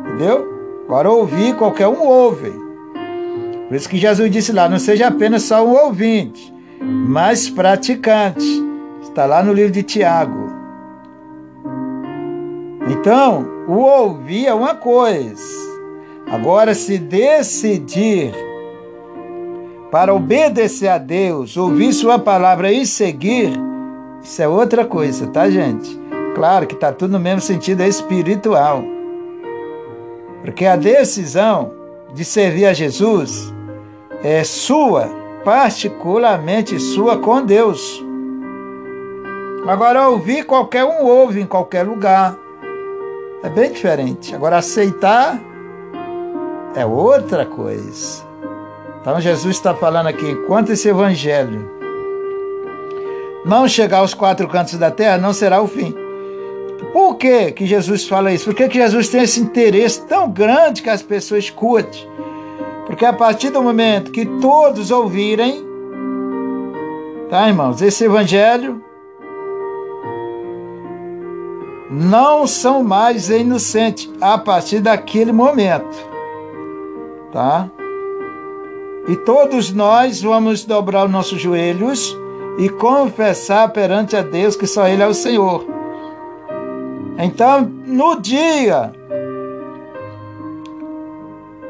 Entendeu? 0.05 0.53
Agora 0.85 1.09
ouvir, 1.09 1.55
qualquer 1.55 1.87
um 1.87 2.05
ouve. 2.05 2.51
Por 3.69 3.75
isso 3.75 3.87
que 3.87 3.97
Jesus 3.97 4.29
disse 4.29 4.51
lá: 4.51 4.67
não 4.67 4.79
seja 4.79 5.07
apenas 5.07 5.43
só 5.43 5.65
um 5.65 5.73
ouvinte, 5.85 6.53
mas 6.81 7.49
praticante. 7.49 8.45
Está 9.01 9.25
lá 9.25 9.41
no 9.41 9.53
livro 9.53 9.71
de 9.71 9.81
Tiago. 9.81 10.49
Então, 12.89 13.47
o 13.65 13.77
ouvir 13.77 14.47
é 14.47 14.53
uma 14.53 14.75
coisa. 14.75 15.41
Agora, 16.29 16.75
se 16.75 16.97
decidir 16.97 18.33
para 19.95 20.13
obedecer 20.13 20.89
a 20.89 20.97
Deus, 20.97 21.55
ouvir 21.55 21.93
Sua 21.93 22.19
palavra 22.19 22.69
e 22.69 22.85
seguir, 22.85 23.53
isso 24.21 24.41
é 24.41 24.45
outra 24.45 24.83
coisa, 24.83 25.25
tá, 25.27 25.49
gente? 25.49 25.97
Claro 26.35 26.67
que 26.67 26.75
está 26.75 26.91
tudo 26.91 27.13
no 27.13 27.19
mesmo 27.21 27.39
sentido 27.39 27.81
espiritual. 27.81 28.83
Porque 30.41 30.65
a 30.65 30.75
decisão 30.75 31.71
de 32.13 32.25
servir 32.25 32.65
a 32.65 32.73
Jesus 32.73 33.53
é 34.21 34.43
sua, 34.43 35.09
particularmente 35.45 36.77
sua 36.77 37.17
com 37.17 37.41
Deus. 37.41 38.03
Agora, 39.65 40.09
ouvir, 40.09 40.43
qualquer 40.43 40.83
um 40.83 41.05
ouve 41.05 41.39
em 41.39 41.45
qualquer 41.45 41.83
lugar. 41.83 42.37
É 43.41 43.47
bem 43.47 43.71
diferente. 43.71 44.35
Agora, 44.35 44.57
aceitar 44.57 45.39
é 46.75 46.85
outra 46.85 47.45
coisa. 47.45 48.34
Então 49.05 49.21
Jesus 49.21 49.57
está 49.57 49.71
falando 49.75 50.07
aqui, 50.07 50.31
enquanto 50.31 50.71
esse 50.71 50.89
evangelho 50.89 51.69
não 53.45 53.67
chegar 53.67 53.99
aos 53.99 54.15
quatro 54.15 54.47
cantos 54.47 54.79
da 54.79 54.89
terra, 54.89 55.19
não 55.19 55.31
será 55.31 55.61
o 55.61 55.67
fim. 55.67 55.93
Por 56.91 57.13
que, 57.13 57.51
que 57.51 57.67
Jesus 57.67 58.07
fala 58.07 58.33
isso? 58.33 58.45
Por 58.45 58.55
que, 58.55 58.67
que 58.67 58.79
Jesus 58.79 59.07
tem 59.07 59.21
esse 59.21 59.39
interesse 59.39 60.01
tão 60.07 60.27
grande 60.27 60.81
que 60.81 60.89
as 60.89 61.03
pessoas 61.03 61.43
escutem? 61.43 62.09
Porque 62.87 63.05
a 63.05 63.13
partir 63.13 63.51
do 63.51 63.61
momento 63.61 64.09
que 64.09 64.25
todos 64.25 64.89
ouvirem, 64.89 65.63
tá, 67.29 67.47
irmãos, 67.47 67.83
esse 67.83 68.05
evangelho 68.05 68.83
não 71.91 72.47
são 72.47 72.83
mais 72.83 73.29
inocentes 73.29 74.11
a 74.19 74.35
partir 74.35 74.79
daquele 74.79 75.31
momento, 75.31 75.95
tá? 77.31 77.69
E 79.07 79.15
todos 79.15 79.71
nós 79.71 80.21
vamos 80.21 80.63
dobrar 80.63 81.05
os 81.05 81.11
nossos 81.11 81.39
joelhos 81.39 82.17
e 82.57 82.69
confessar 82.69 83.69
perante 83.69 84.15
a 84.15 84.21
Deus 84.21 84.55
que 84.55 84.65
só 84.65 84.87
Ele 84.87 85.03
é 85.03 85.07
o 85.07 85.13
Senhor. 85.13 85.65
Então, 87.17 87.61
no 87.85 88.19
dia 88.19 88.91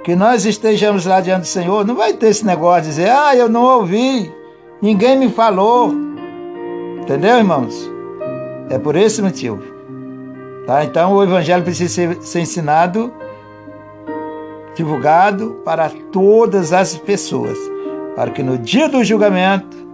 que 0.04 0.16
nós 0.16 0.46
estejamos 0.46 1.06
lá 1.06 1.20
diante 1.20 1.42
do 1.42 1.48
Senhor, 1.48 1.86
não 1.86 1.96
vai 1.96 2.14
ter 2.14 2.28
esse 2.28 2.46
negócio 2.46 2.84
de 2.84 2.90
dizer, 2.90 3.10
ah, 3.10 3.36
eu 3.36 3.50
não 3.50 3.64
ouvi, 3.64 4.32
ninguém 4.82 5.18
me 5.18 5.30
falou. 5.30 5.92
Entendeu, 7.02 7.38
irmãos? 7.38 7.92
É 8.70 8.78
por 8.78 8.96
esse 8.96 9.22
motivo. 9.22 9.62
Tá? 10.66 10.84
Então 10.84 11.14
o 11.14 11.24
evangelho 11.24 11.64
precisa 11.64 11.94
ser, 11.94 12.18
ser 12.22 12.40
ensinado, 12.40 13.12
divulgado 14.76 15.62
para 15.64 15.90
todas 16.12 16.74
as 16.74 16.96
pessoas, 16.96 17.58
para 18.16 18.30
que 18.32 18.44
no 18.44 18.58
dia 18.58 18.88
do 18.88 19.04
julgamento 19.04 19.86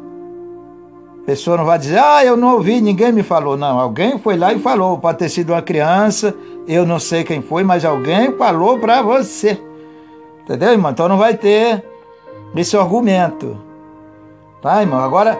a 1.21 1.25
pessoa 1.25 1.55
não 1.55 1.65
vai 1.65 1.77
dizer, 1.77 1.99
ah, 1.99 2.25
eu 2.25 2.35
não 2.35 2.55
ouvi, 2.55 2.81
ninguém 2.81 3.11
me 3.11 3.21
falou. 3.21 3.55
Não, 3.55 3.79
alguém 3.79 4.17
foi 4.17 4.35
lá 4.35 4.51
e 4.51 4.59
falou. 4.59 4.97
Pode 4.97 5.19
ter 5.19 5.29
sido 5.29 5.53
uma 5.53 5.61
criança, 5.61 6.35
eu 6.67 6.83
não 6.83 6.97
sei 6.97 7.23
quem 7.23 7.43
foi, 7.43 7.63
mas 7.63 7.85
alguém 7.85 8.35
falou 8.35 8.79
para 8.79 9.03
você. 9.03 9.61
Entendeu, 10.43 10.71
irmão? 10.71 10.91
Então 10.91 11.07
não 11.07 11.17
vai 11.17 11.37
ter 11.37 11.85
esse 12.55 12.75
argumento. 12.75 13.55
Tá, 14.63 14.81
irmão? 14.81 14.99
Agora, 14.99 15.37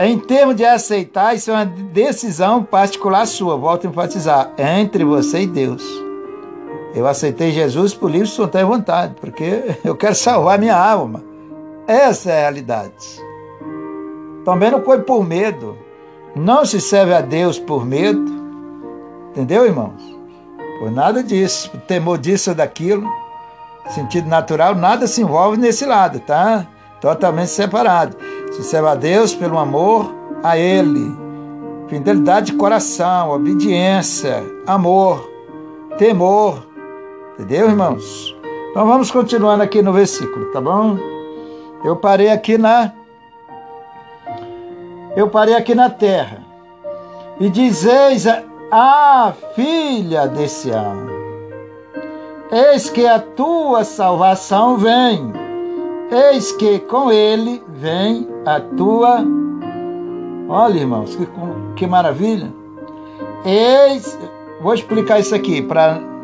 em 0.00 0.18
termos 0.18 0.56
de 0.56 0.64
aceitar, 0.64 1.36
isso 1.36 1.50
é 1.50 1.54
uma 1.54 1.66
decisão 1.66 2.64
particular 2.64 3.26
sua. 3.26 3.54
Volto 3.54 3.86
a 3.86 3.90
enfatizar. 3.90 4.52
Entre 4.56 5.04
você 5.04 5.42
e 5.42 5.46
Deus. 5.46 6.07
Eu 6.94 7.06
aceitei 7.06 7.52
Jesus 7.52 7.94
por 7.94 8.10
livre 8.10 8.28
espontânea 8.28 8.66
vontade, 8.66 9.14
porque 9.20 9.76
eu 9.84 9.94
quero 9.94 10.14
salvar 10.14 10.58
minha 10.58 10.76
alma. 10.76 11.22
Essa 11.86 12.30
é 12.30 12.38
a 12.38 12.40
realidade. 12.40 13.28
Também 14.44 14.70
não 14.70 14.82
foi 14.82 15.00
por 15.02 15.24
medo. 15.24 15.76
Não 16.34 16.64
se 16.64 16.80
serve 16.80 17.14
a 17.14 17.20
Deus 17.20 17.58
por 17.58 17.84
medo. 17.84 18.24
Entendeu, 19.30 19.66
irmãos? 19.66 20.16
Por 20.78 20.90
nada 20.90 21.22
disso, 21.22 21.70
por 21.70 21.80
temor 21.80 22.18
disso 22.18 22.50
ou 22.50 22.56
daquilo. 22.56 23.08
Sentido 23.88 24.28
natural, 24.28 24.74
nada 24.74 25.06
se 25.06 25.22
envolve 25.22 25.56
nesse 25.56 25.84
lado, 25.86 26.20
tá? 26.20 26.66
Totalmente 27.00 27.50
separado. 27.50 28.16
Se 28.52 28.62
serve 28.62 28.88
a 28.88 28.94
Deus 28.94 29.34
pelo 29.34 29.58
amor 29.58 30.14
a 30.42 30.58
Ele. 30.58 31.16
Fidelidade 31.88 32.52
de 32.52 32.58
coração, 32.58 33.30
obediência, 33.30 34.44
amor, 34.66 35.26
temor. 35.96 36.67
Entendeu, 37.38 37.68
irmãos? 37.68 38.36
Então 38.72 38.84
vamos 38.84 39.12
continuando 39.12 39.62
aqui 39.62 39.80
no 39.80 39.92
versículo, 39.92 40.46
tá 40.46 40.60
bom? 40.60 40.98
Eu 41.84 41.94
parei 41.94 42.30
aqui 42.30 42.58
na 42.58 42.92
eu 45.14 45.28
parei 45.28 45.54
aqui 45.54 45.72
na 45.72 45.88
terra. 45.88 46.42
E 47.38 47.48
dizeis 47.48 48.26
a 48.26 48.42
ah, 48.72 49.32
filha 49.54 50.26
de 50.26 50.48
Sião, 50.48 51.06
eis 52.50 52.90
que 52.90 53.06
a 53.06 53.20
tua 53.20 53.84
salvação 53.84 54.76
vem, 54.76 55.32
eis 56.10 56.50
que 56.50 56.80
com 56.80 57.12
ele 57.12 57.62
vem 57.68 58.28
a 58.44 58.58
tua. 58.58 59.24
Olha, 60.48 60.80
irmãos, 60.80 61.14
que, 61.14 61.28
que 61.76 61.86
maravilha. 61.86 62.52
Eis, 63.44 64.18
vou 64.60 64.74
explicar 64.74 65.20
isso 65.20 65.36
aqui 65.36 65.62
para 65.62 66.17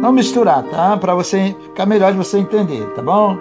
não 0.00 0.12
misturar, 0.12 0.62
tá? 0.64 0.96
Para 0.96 1.14
você 1.14 1.54
ficar 1.62 1.86
melhor 1.86 2.12
de 2.12 2.18
você 2.18 2.38
entender, 2.38 2.86
tá 2.94 3.02
bom? 3.02 3.36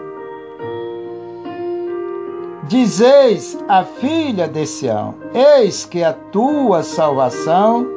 Dizeis 2.67 3.57
a 3.67 3.83
filha 3.83 4.47
de 4.47 4.65
Sião: 4.65 5.15
Eis 5.33 5.85
que 5.85 6.03
a 6.03 6.11
tua 6.13 6.83
salvação 6.83 7.87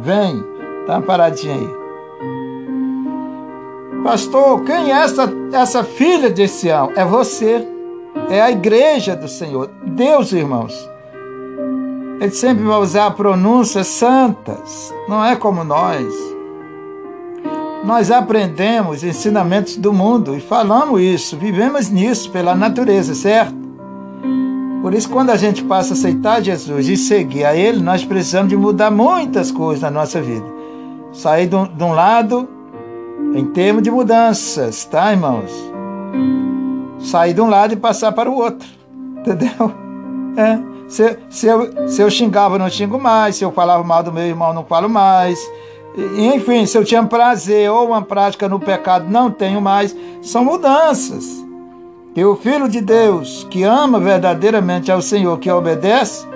vem. 0.00 0.44
Tá 0.86 1.00
paradinha 1.00 1.54
aí. 1.54 1.78
Pastor, 4.02 4.64
quem 4.64 4.90
é 4.90 5.02
essa, 5.02 5.30
essa 5.52 5.84
filha 5.84 6.30
de 6.30 6.46
Sião? 6.48 6.90
É 6.94 7.04
você. 7.04 7.66
É 8.30 8.40
a 8.40 8.50
igreja 8.50 9.14
do 9.14 9.28
Senhor. 9.28 9.70
Deus, 9.86 10.32
irmãos. 10.32 10.74
Ele 12.20 12.30
sempre 12.30 12.64
vai 12.64 12.78
usar 12.80 13.10
pronúncias 13.12 13.86
santas. 13.86 14.92
Não 15.08 15.24
é 15.24 15.36
como 15.36 15.62
nós. 15.62 16.37
Nós 17.84 18.10
aprendemos 18.10 19.04
ensinamentos 19.04 19.76
do 19.76 19.92
mundo 19.92 20.36
e 20.36 20.40
falamos 20.40 21.00
isso, 21.00 21.36
vivemos 21.36 21.88
nisso 21.88 22.30
pela 22.30 22.54
natureza, 22.54 23.14
certo? 23.14 23.54
Por 24.82 24.94
isso, 24.94 25.10
quando 25.10 25.30
a 25.30 25.36
gente 25.36 25.64
passa 25.64 25.92
a 25.92 25.96
aceitar 25.96 26.42
Jesus 26.42 26.88
e 26.88 26.96
seguir 26.96 27.44
a 27.44 27.54
Ele, 27.54 27.80
nós 27.80 28.04
precisamos 28.04 28.48
de 28.48 28.56
mudar 28.56 28.90
muitas 28.90 29.50
coisas 29.50 29.82
na 29.82 29.90
nossa 29.90 30.20
vida. 30.20 30.46
Sair 31.12 31.46
de 31.46 31.56
um, 31.56 31.92
lado 31.92 32.48
em 33.34 33.44
termos 33.46 33.82
de 33.82 33.90
mudanças, 33.90 34.84
tá, 34.84 35.10
irmãos? 35.12 35.52
Sair 37.00 37.34
de 37.34 37.40
um 37.40 37.48
lado 37.48 37.74
e 37.74 37.76
passar 37.76 38.12
para 38.12 38.30
o 38.30 38.34
outro, 38.34 38.68
entendeu? 39.18 39.72
É. 40.36 40.58
Se, 40.88 41.18
se, 41.28 41.46
eu, 41.46 41.88
se 41.88 42.00
eu 42.00 42.10
xingava, 42.10 42.58
não 42.58 42.70
xingo 42.70 42.98
mais. 42.98 43.36
Se 43.36 43.44
eu 43.44 43.52
falava 43.52 43.84
mal 43.84 44.02
do 44.02 44.12
meu 44.12 44.24
irmão, 44.24 44.54
não 44.54 44.64
falo 44.64 44.88
mais. 44.88 45.38
Enfim, 46.16 46.64
se 46.64 46.78
eu 46.78 46.84
tinha 46.84 47.02
prazer 47.02 47.68
ou 47.70 47.88
uma 47.88 48.02
prática 48.02 48.48
no 48.48 48.60
pecado, 48.60 49.10
não 49.10 49.30
tenho 49.30 49.60
mais. 49.60 49.94
São 50.22 50.44
mudanças. 50.44 51.44
E 52.14 52.24
o 52.24 52.36
Filho 52.36 52.68
de 52.68 52.80
Deus, 52.80 53.46
que 53.50 53.64
ama 53.64 53.98
verdadeiramente 53.98 54.92
ao 54.92 55.02
Senhor, 55.02 55.38
que 55.38 55.50
obedece, 55.50 56.26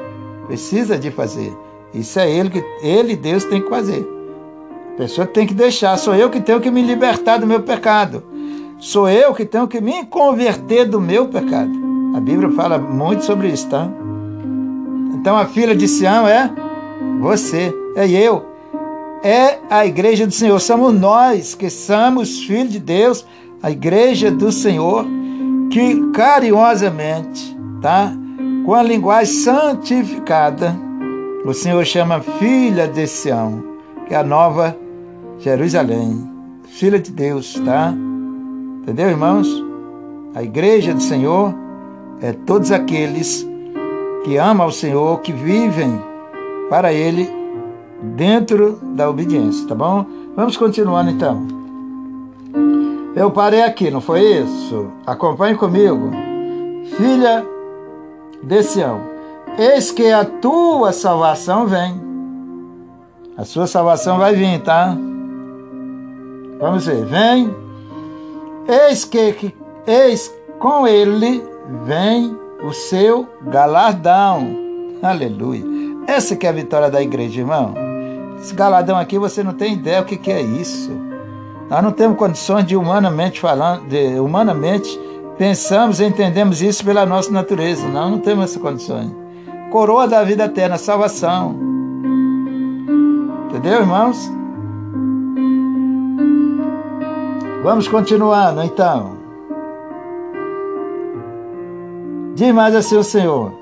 precisa 0.46 0.98
de 0.98 1.10
fazer. 1.10 1.56
Isso 1.94 2.18
é 2.18 2.30
Ele 2.30 2.50
que 2.50 2.64
Ele, 2.82 3.16
Deus, 3.16 3.44
tem 3.44 3.60
que 3.60 3.68
fazer. 3.68 4.08
A 4.94 4.96
pessoa 4.96 5.26
tem 5.26 5.46
que 5.46 5.54
deixar. 5.54 5.96
Sou 5.96 6.14
eu 6.14 6.28
que 6.28 6.40
tenho 6.40 6.60
que 6.60 6.70
me 6.70 6.82
libertar 6.82 7.38
do 7.38 7.46
meu 7.46 7.62
pecado. 7.62 8.22
Sou 8.78 9.08
eu 9.08 9.32
que 9.32 9.44
tenho 9.44 9.68
que 9.68 9.80
me 9.80 10.04
converter 10.06 10.86
do 10.86 11.00
meu 11.00 11.28
pecado. 11.28 11.70
A 12.14 12.20
Bíblia 12.20 12.50
fala 12.50 12.78
muito 12.78 13.24
sobre 13.24 13.48
isso, 13.48 13.68
tá? 13.68 13.88
Então 15.14 15.36
a 15.36 15.46
filha 15.46 15.74
de 15.74 15.86
Sião 15.86 16.26
é 16.26 16.50
você, 17.20 17.72
é 17.94 18.08
eu. 18.08 18.51
É 19.22 19.58
a 19.70 19.86
igreja 19.86 20.26
do 20.26 20.32
Senhor. 20.32 20.58
Somos 20.60 20.92
nós 20.92 21.54
que 21.54 21.70
somos 21.70 22.40
filhos 22.40 22.72
de 22.72 22.80
Deus, 22.80 23.24
a 23.62 23.70
igreja 23.70 24.30
do 24.30 24.50
Senhor 24.50 25.06
que 25.70 26.10
carinhosamente, 26.12 27.56
tá? 27.80 28.12
Com 28.66 28.74
a 28.74 28.82
linguagem 28.82 29.32
santificada, 29.32 30.76
o 31.44 31.54
Senhor 31.54 31.84
chama 31.84 32.20
filha 32.20 32.86
de 32.86 33.06
Sião, 33.06 33.64
que 34.06 34.14
é 34.14 34.18
a 34.18 34.22
nova 34.22 34.76
Jerusalém, 35.38 36.28
filha 36.64 36.98
de 36.98 37.10
Deus, 37.10 37.54
tá? 37.64 37.94
Entendeu, 38.82 39.08
irmãos? 39.08 39.48
A 40.34 40.42
igreja 40.42 40.92
do 40.92 41.02
Senhor 41.02 41.54
é 42.20 42.32
todos 42.32 42.70
aqueles 42.70 43.46
que 44.24 44.36
amam 44.36 44.66
ao 44.66 44.72
Senhor, 44.72 45.20
que 45.20 45.32
vivem 45.32 46.00
para 46.68 46.92
Ele 46.92 47.41
dentro 48.03 48.78
da 48.82 49.09
obediência, 49.09 49.66
tá 49.66 49.74
bom? 49.74 50.05
Vamos 50.36 50.57
continuando 50.57 51.11
então. 51.11 51.46
Eu 53.14 53.30
parei 53.30 53.62
aqui, 53.62 53.90
não 53.90 54.00
foi 54.00 54.20
isso? 54.20 54.88
Acompanhe 55.07 55.55
comigo. 55.55 56.11
Filha 56.96 57.46
de 58.42 58.62
Sião, 58.62 59.00
eis 59.59 59.90
que 59.90 60.11
a 60.11 60.24
tua 60.24 60.92
salvação 60.92 61.66
vem. 61.66 62.00
A 63.36 63.44
sua 63.44 63.66
salvação 63.66 64.18
vai 64.18 64.34
vir, 64.34 64.61
tá? 64.62 64.96
Vamos 66.59 66.86
ver, 66.86 67.05
vem. 67.05 67.55
Eis 68.68 69.05
que, 69.05 69.32
que 69.32 69.55
eis 69.86 70.32
com 70.59 70.86
ele 70.86 71.42
vem 71.84 72.36
o 72.62 72.72
seu 72.72 73.26
galardão. 73.42 74.48
Aleluia. 75.03 75.64
Essa 76.07 76.36
que 76.36 76.46
é 76.46 76.50
a 76.50 76.53
vitória 76.53 76.90
da 76.90 77.03
igreja, 77.03 77.40
irmão. 77.40 77.81
Esse 78.43 78.57
galardão 78.57 78.99
aqui 78.99 79.20
você 79.20 79.40
não 79.40 79.53
tem 79.53 79.74
ideia 79.74 80.01
o 80.01 80.05
que, 80.05 80.16
que 80.16 80.32
é 80.32 80.43
isso. 80.43 80.90
Nós 81.70 81.80
não 81.80 81.93
temos 81.93 82.18
condições 82.18 82.66
de 82.66 82.76
humanamente 82.76 83.40
falando, 83.40 83.86
de 83.86 84.18
humanamente 84.18 84.99
pensamos 85.38 86.01
e 86.01 86.05
entendemos 86.05 86.61
isso 86.61 86.84
pela 86.84 87.07
nossa 87.07 87.30
natureza. 87.30 87.86
Não, 87.86 88.11
não 88.11 88.18
temos 88.18 88.47
essas 88.47 88.61
condições. 88.61 89.12
Coroa 89.70 90.09
da 90.09 90.24
vida 90.24 90.47
eterna, 90.47 90.76
salvação. 90.76 91.55
Entendeu, 93.49 93.80
irmãos? 93.80 94.28
Vamos 97.62 97.86
continuando, 97.86 98.61
então. 98.64 99.12
Diz 102.34 102.53
mais 102.53 102.74
assim 102.74 102.97
o 102.97 103.05
Senhor: 103.05 103.53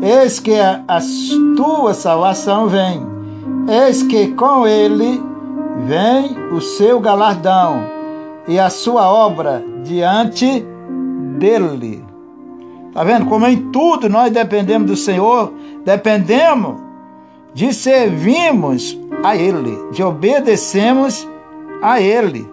Eis 0.00 0.40
que 0.40 0.58
a, 0.58 0.82
a 0.88 1.00
tua 1.54 1.92
salvação 1.92 2.66
vem, 2.66 3.11
eis 3.68 4.02
que 4.02 4.28
com 4.28 4.66
ele 4.66 5.22
vem 5.86 6.36
o 6.52 6.60
seu 6.60 7.00
galardão 7.00 7.82
e 8.46 8.58
a 8.58 8.68
sua 8.70 9.10
obra 9.10 9.64
diante 9.84 10.64
dele. 11.38 12.04
Tá 12.92 13.04
vendo? 13.04 13.26
Como 13.26 13.46
em 13.46 13.70
tudo 13.70 14.08
nós 14.08 14.30
dependemos 14.30 14.90
do 14.90 14.96
Senhor, 14.96 15.52
dependemos 15.84 16.76
de 17.54 17.72
servirmos 17.72 18.98
a 19.22 19.36
Ele, 19.36 19.78
de 19.92 20.02
obedecemos 20.02 21.28
a 21.82 22.00
Ele. 22.00 22.50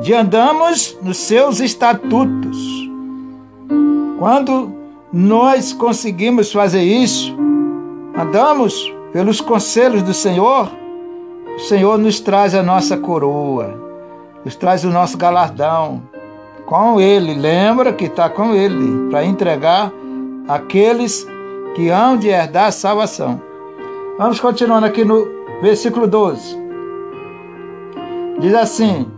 de 0.00 0.12
andarmos 0.12 0.98
nos 1.02 1.16
seus 1.16 1.60
estatutos. 1.60 2.58
Quando 4.18 4.70
nós 5.10 5.72
conseguimos 5.72 6.52
fazer 6.52 6.82
isso, 6.82 7.34
andamos 8.14 8.92
pelos 9.14 9.40
conselhos 9.40 10.02
do 10.02 10.12
Senhor, 10.12 10.68
o 11.54 11.60
Senhor 11.60 11.96
nos 11.96 12.18
traz 12.18 12.52
a 12.52 12.64
nossa 12.64 12.96
coroa, 12.96 13.72
nos 14.44 14.56
traz 14.56 14.84
o 14.84 14.90
nosso 14.90 15.16
galardão 15.16 16.02
com 16.66 17.00
Ele. 17.00 17.32
Lembra 17.32 17.92
que 17.92 18.06
está 18.06 18.28
com 18.28 18.52
Ele 18.52 19.08
para 19.08 19.24
entregar 19.24 19.92
aqueles 20.48 21.24
que 21.76 21.90
hão 21.90 22.16
de 22.16 22.26
herdar 22.26 22.66
a 22.66 22.72
salvação. 22.72 23.40
Vamos 24.18 24.40
continuando 24.40 24.86
aqui 24.86 25.04
no 25.04 25.28
versículo 25.62 26.08
12. 26.08 26.58
Diz 28.40 28.52
assim: 28.52 29.08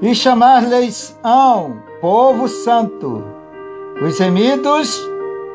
E 0.00 0.14
chamar-lhes 0.14 1.18
ao 1.20 1.72
povo 2.00 2.46
santo, 2.46 3.24
os 4.00 4.20
remidos 4.20 5.04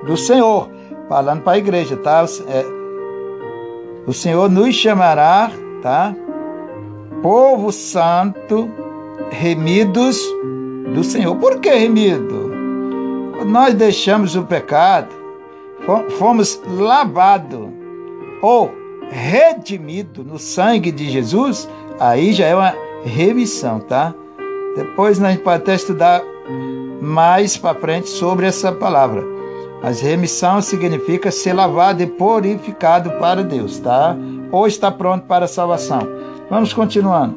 do 0.05 0.17
Senhor, 0.17 0.69
falando 1.07 1.41
para 1.41 1.53
a 1.53 1.57
igreja, 1.57 1.95
tá? 1.95 2.25
É, 2.49 2.80
o 4.05 4.13
Senhor 4.13 4.49
nos 4.49 4.75
chamará, 4.75 5.51
tá? 5.81 6.15
Povo 7.21 7.71
santo, 7.71 8.69
remidos 9.29 10.19
do 10.93 11.03
Senhor. 11.03 11.35
Por 11.35 11.59
que 11.59 11.69
remido? 11.69 12.51
Nós 13.45 13.73
deixamos 13.73 14.35
o 14.35 14.43
pecado, 14.43 15.09
fomos 16.17 16.61
lavados 16.77 17.69
ou 18.41 18.71
redimidos 19.09 20.25
no 20.25 20.39
sangue 20.39 20.91
de 20.91 21.09
Jesus, 21.09 21.67
aí 21.99 22.33
já 22.33 22.45
é 22.45 22.55
uma 22.55 22.73
remissão, 23.03 23.79
tá? 23.79 24.13
Depois 24.75 25.19
nós 25.19 25.37
pode 25.37 25.63
até 25.63 25.75
estudar 25.75 26.21
mais 27.01 27.57
para 27.57 27.79
frente 27.79 28.09
sobre 28.09 28.45
essa 28.45 28.71
palavra. 28.71 29.30
Mas 29.81 29.99
remissão 29.99 30.61
significa 30.61 31.31
ser 31.31 31.53
lavado 31.53 32.03
e 32.03 32.07
purificado 32.07 33.11
para 33.11 33.43
Deus, 33.43 33.79
tá? 33.79 34.15
Ou 34.51 34.67
está 34.67 34.91
pronto 34.91 35.25
para 35.25 35.45
a 35.45 35.47
salvação. 35.47 36.01
Vamos 36.49 36.73
continuando. 36.73 37.35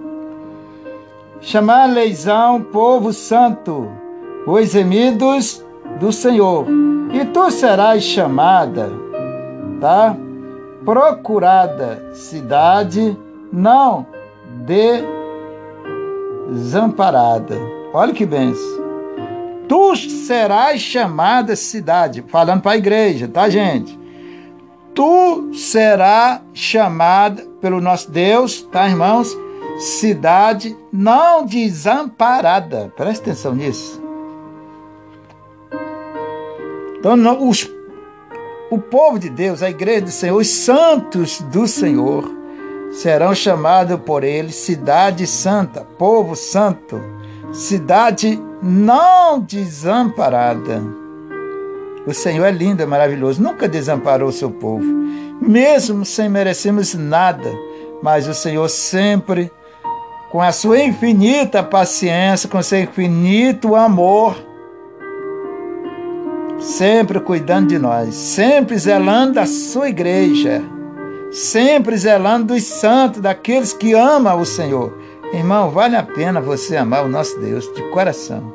Chamar 1.40 1.86
leizão, 1.86 2.60
povo 2.60 3.12
santo, 3.12 3.88
os 4.46 4.72
remidos 4.72 5.64
do 5.98 6.12
Senhor. 6.12 6.66
E 7.12 7.24
tu 7.26 7.50
serás 7.50 8.02
chamada, 8.02 8.90
tá? 9.80 10.16
Procurada 10.84 12.10
cidade, 12.12 13.16
não 13.52 14.06
desamparada. 16.48 17.56
Olha 17.92 18.12
que 18.12 18.26
benção. 18.26 18.83
Tu 19.74 19.96
serás 19.96 20.80
chamada 20.80 21.56
cidade, 21.56 22.24
falando 22.28 22.62
para 22.62 22.70
a 22.70 22.76
igreja, 22.76 23.26
tá, 23.26 23.48
gente? 23.48 23.98
Tu 24.94 25.50
será 25.52 26.42
chamada 26.52 27.42
pelo 27.60 27.80
nosso 27.80 28.08
Deus, 28.08 28.62
tá, 28.62 28.88
irmãos? 28.88 29.36
Cidade 29.76 30.76
não 30.92 31.44
desamparada. 31.44 32.92
Presta 32.94 33.24
atenção 33.24 33.52
nisso. 33.52 34.00
Então, 36.96 37.16
os, 37.48 37.68
o 38.70 38.78
povo 38.78 39.18
de 39.18 39.28
Deus, 39.28 39.60
a 39.60 39.68
igreja 39.68 40.02
do 40.02 40.10
Senhor, 40.10 40.36
os 40.36 40.50
santos 40.50 41.40
do 41.40 41.66
Senhor, 41.66 42.32
serão 42.92 43.34
chamados 43.34 43.98
por 44.02 44.22
ele 44.22 44.52
cidade 44.52 45.26
santa, 45.26 45.84
povo 45.98 46.36
santo, 46.36 47.00
cidade 47.52 48.40
não 48.64 49.40
desamparada. 49.40 50.82
O 52.06 52.14
Senhor 52.14 52.46
é 52.46 52.50
lindo, 52.50 52.82
é 52.82 52.86
maravilhoso, 52.86 53.42
nunca 53.42 53.68
desamparou 53.68 54.30
o 54.30 54.32
seu 54.32 54.50
povo, 54.50 54.84
mesmo 55.40 56.04
sem 56.04 56.30
merecermos 56.30 56.94
nada, 56.94 57.50
mas 58.02 58.26
o 58.26 58.32
Senhor 58.32 58.68
sempre, 58.70 59.52
com 60.30 60.40
a 60.40 60.50
sua 60.50 60.80
infinita 60.80 61.62
paciência, 61.62 62.48
com 62.48 62.62
seu 62.62 62.80
infinito 62.80 63.76
amor, 63.76 64.34
sempre 66.58 67.20
cuidando 67.20 67.68
de 67.68 67.78
nós, 67.78 68.14
sempre 68.14 68.78
zelando 68.78 69.34
da 69.34 69.46
sua 69.46 69.90
igreja, 69.90 70.62
sempre 71.30 71.96
zelando 71.98 72.54
dos 72.54 72.64
santos, 72.64 73.20
daqueles 73.20 73.74
que 73.74 73.92
amam 73.92 74.40
o 74.40 74.46
Senhor. 74.46 75.03
Irmão, 75.34 75.68
vale 75.68 75.96
a 75.96 76.02
pena 76.02 76.40
você 76.40 76.76
amar 76.76 77.04
o 77.04 77.08
nosso 77.08 77.36
Deus 77.40 77.64
de 77.74 77.82
coração. 77.90 78.54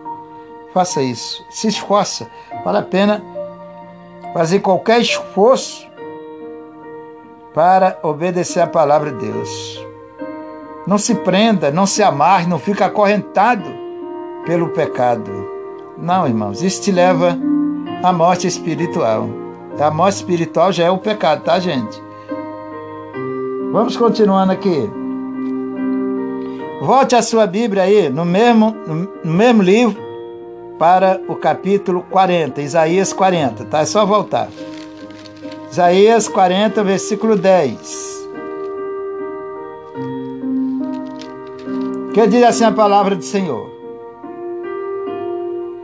Faça 0.73 1.01
isso, 1.01 1.45
se 1.49 1.67
esforça. 1.67 2.25
Vale 2.63 2.77
a 2.77 2.84
pena 2.84 3.21
fazer 4.34 4.59
qualquer 4.59 5.01
esforço 5.01 5.86
para 7.53 7.99
obedecer 8.01 8.61
a 8.61 8.67
palavra 8.67 9.11
de 9.11 9.30
Deus. 9.30 9.86
Não 10.88 10.97
se 10.97 11.15
prenda, 11.15 11.69
não 11.69 11.86
se 11.86 12.01
amarre, 12.01 12.47
não 12.47 12.57
fique 12.57 12.82
acorrentado 12.82 13.69
pelo 14.45 14.69
pecado. 14.69 15.30
Não, 15.97 16.25
irmãos, 16.25 16.63
isso 16.63 16.82
te 16.82 16.93
leva 16.93 17.38
a 18.01 18.13
morte 18.13 18.47
espiritual. 18.47 19.27
A 19.77 19.91
morte 19.91 20.15
espiritual 20.15 20.71
já 20.71 20.86
é 20.86 20.89
o 20.89 20.97
pecado, 20.97 21.43
tá, 21.43 21.59
gente? 21.59 22.01
Vamos 23.73 23.97
continuando 23.97 24.53
aqui. 24.53 24.99
Volte 26.82 27.15
a 27.15 27.21
sua 27.21 27.45
Bíblia 27.45 27.84
aí, 27.84 28.09
no 28.09 28.23
mesmo, 28.23 28.75
no 29.23 29.34
mesmo 29.34 29.61
livro, 29.61 30.01
para 30.80 31.19
o 31.27 31.36
capítulo 31.36 32.05
40, 32.09 32.61
Isaías 32.61 33.11
40, 33.11 33.65
tá? 33.65 33.80
É 33.80 33.86
só 33.86 34.05
voltar. 34.05 34.47
Isaías 35.69 36.30
40, 36.30 36.82
versículo 36.84 37.36
10. 37.36 38.30
Que 42.13 42.27
diz 42.27 42.43
assim 42.43 42.63
a 42.63 42.71
palavra 42.71 43.15
do 43.15 43.23
Senhor 43.23 43.69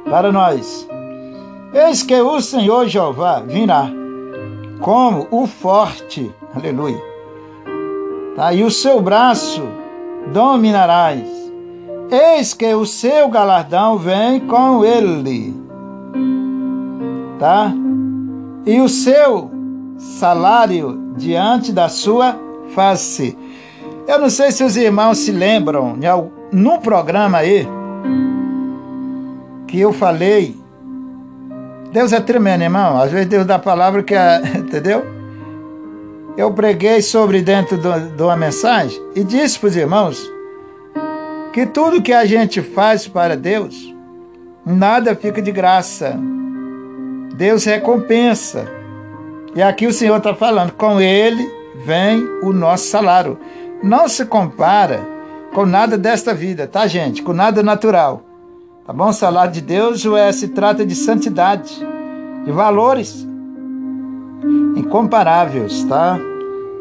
para 0.09 0.31
nós. 0.31 0.87
Eis 1.73 2.03
que 2.03 2.15
o 2.15 2.39
Senhor 2.39 2.87
Jeová 2.87 3.41
virá 3.41 3.89
como 4.79 5.27
o 5.29 5.45
forte, 5.45 6.33
aleluia. 6.55 7.01
Tá? 8.35 8.53
E 8.53 8.63
o 8.63 8.71
seu 8.71 9.01
braço 9.01 9.61
dominarás. 10.31 11.23
Eis 12.11 12.53
que 12.53 12.73
o 12.73 12.85
seu 12.85 13.29
galardão 13.29 13.97
vem 13.97 14.39
com 14.41 14.83
ele. 14.85 15.55
Tá? 17.39 17.73
E 18.65 18.79
o 18.79 18.87
seu 18.87 19.51
salário 19.97 21.13
diante 21.17 21.71
da 21.71 21.89
sua 21.89 22.39
face. 22.73 23.37
Eu 24.07 24.19
não 24.19 24.29
sei 24.29 24.51
se 24.51 24.63
os 24.63 24.77
irmãos 24.77 25.17
se 25.19 25.31
lembram, 25.31 25.97
no 26.51 26.79
programa 26.79 27.39
aí, 27.39 27.67
que 29.67 29.79
eu 29.79 29.91
falei 29.91 30.55
Deus 31.95 32.11
é 32.11 32.19
tremendo, 32.19 32.61
irmão. 32.61 32.97
Às 33.01 33.09
vezes 33.09 33.29
Deus 33.29 33.45
dá 33.45 33.55
a 33.55 33.59
palavra 33.59 34.03
que 34.03 34.13
é, 34.13 34.41
entendeu? 34.59 35.05
Eu 36.37 36.51
preguei 36.51 37.01
sobre 37.01 37.41
dentro 37.41 37.77
de 37.77 38.21
uma 38.21 38.35
mensagem 38.35 39.01
e 39.15 39.23
disse 39.23 39.57
para 39.57 39.67
os 39.67 39.75
irmãos 39.77 40.31
que 41.53 41.65
tudo 41.65 42.01
que 42.01 42.11
a 42.11 42.25
gente 42.25 42.61
faz 42.61 43.07
para 43.07 43.37
Deus, 43.37 43.93
nada 44.65 45.15
fica 45.15 45.41
de 45.41 45.51
graça. 45.51 46.19
Deus 47.35 47.63
recompensa. 47.63 48.67
E 49.55 49.61
aqui 49.61 49.87
o 49.87 49.93
Senhor 49.93 50.17
está 50.17 50.35
falando, 50.35 50.73
com 50.73 50.99
Ele 50.99 51.49
vem 51.85 52.21
o 52.43 52.51
nosso 52.51 52.87
salário. 52.87 53.39
Não 53.81 54.09
se 54.09 54.25
compara 54.25 54.99
com 55.53 55.65
nada 55.65 55.97
desta 55.97 56.33
vida, 56.33 56.67
tá, 56.67 56.85
gente? 56.85 57.23
Com 57.23 57.31
nada 57.31 57.63
natural. 57.63 58.25
Tá 58.85 58.91
bom? 58.91 59.07
O 59.07 59.13
salário 59.13 59.53
de 59.53 59.61
Deus 59.61 60.05
é, 60.05 60.29
se 60.33 60.49
trata 60.49 60.85
de 60.85 60.95
santidade, 60.95 61.73
de 62.43 62.51
valores 62.51 63.25
incomparáveis, 64.75 65.83
tá? 65.85 66.19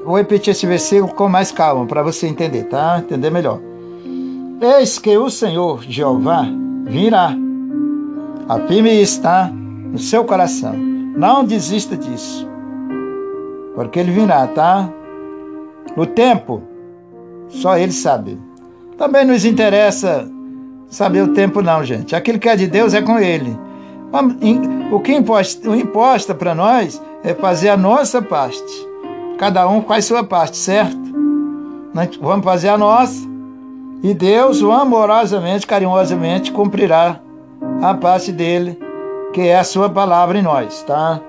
Vou 0.05 0.16
repetir 0.16 0.51
esse 0.53 0.66
versículo 0.66 1.14
com 1.14 1.28
mais 1.28 1.51
calma 1.51 1.86
para 1.86 2.03
você 2.03 2.26
entender, 2.26 2.64
tá? 2.64 2.99
Entender 2.99 3.30
melhor. 3.30 3.61
Eis 4.61 4.99
que 4.99 5.16
o 5.16 5.30
Senhor 5.30 5.82
Jeová 5.82 6.47
virá. 6.84 7.34
Afirme 8.49 8.90
está 9.01 9.51
no 9.51 9.99
seu 9.99 10.24
coração. 10.24 10.74
Não 10.74 11.45
desista 11.45 11.97
disso. 11.97 12.47
Porque 13.74 13.99
ele 13.99 14.12
virá, 14.12 14.47
tá? 14.49 14.88
No 15.97 16.07
tempo, 16.07 16.62
só 17.49 17.78
ele 17.78 17.92
sabe. 17.92 18.38
Também 18.99 19.24
nos 19.24 19.45
interessa 19.45 20.28
saber 20.88 21.22
o 21.22 21.32
tempo, 21.32 21.61
não, 21.62 21.82
gente. 21.84 22.14
Aquilo 22.14 22.38
que 22.38 22.49
é 22.49 22.57
de 22.57 22.66
Deus 22.66 22.95
é 22.95 23.03
com 23.03 23.18
Ele. 23.18 23.59
O 24.92 25.01
que 25.01 25.12
imposta, 25.12 25.68
imposta 25.76 26.34
para 26.34 26.55
nós 26.55 27.03
é 27.25 27.33
fazer 27.35 27.70
a 27.70 27.77
nossa 27.77 28.20
parte. 28.20 28.87
Cada 29.39 29.66
um 29.66 29.83
faz 29.83 30.05
sua 30.05 30.22
parte, 30.22 30.59
certo? 30.59 31.03
Nós 31.95 32.14
vamos 32.16 32.45
fazer 32.45 32.68
a 32.68 32.79
nossa 32.79 33.27
E 34.03 34.12
Deus 34.12 34.62
amorosamente, 34.62 35.66
carinhosamente 35.66 36.53
cumprirá 36.53 37.20
a 37.83 37.95
parte 37.95 38.31
dele, 38.31 38.79
que 39.33 39.41
é 39.41 39.59
a 39.59 39.64
sua 39.64 39.89
palavra 39.89 40.39
em 40.39 40.43
nós, 40.43 40.83
tá? 40.83 41.20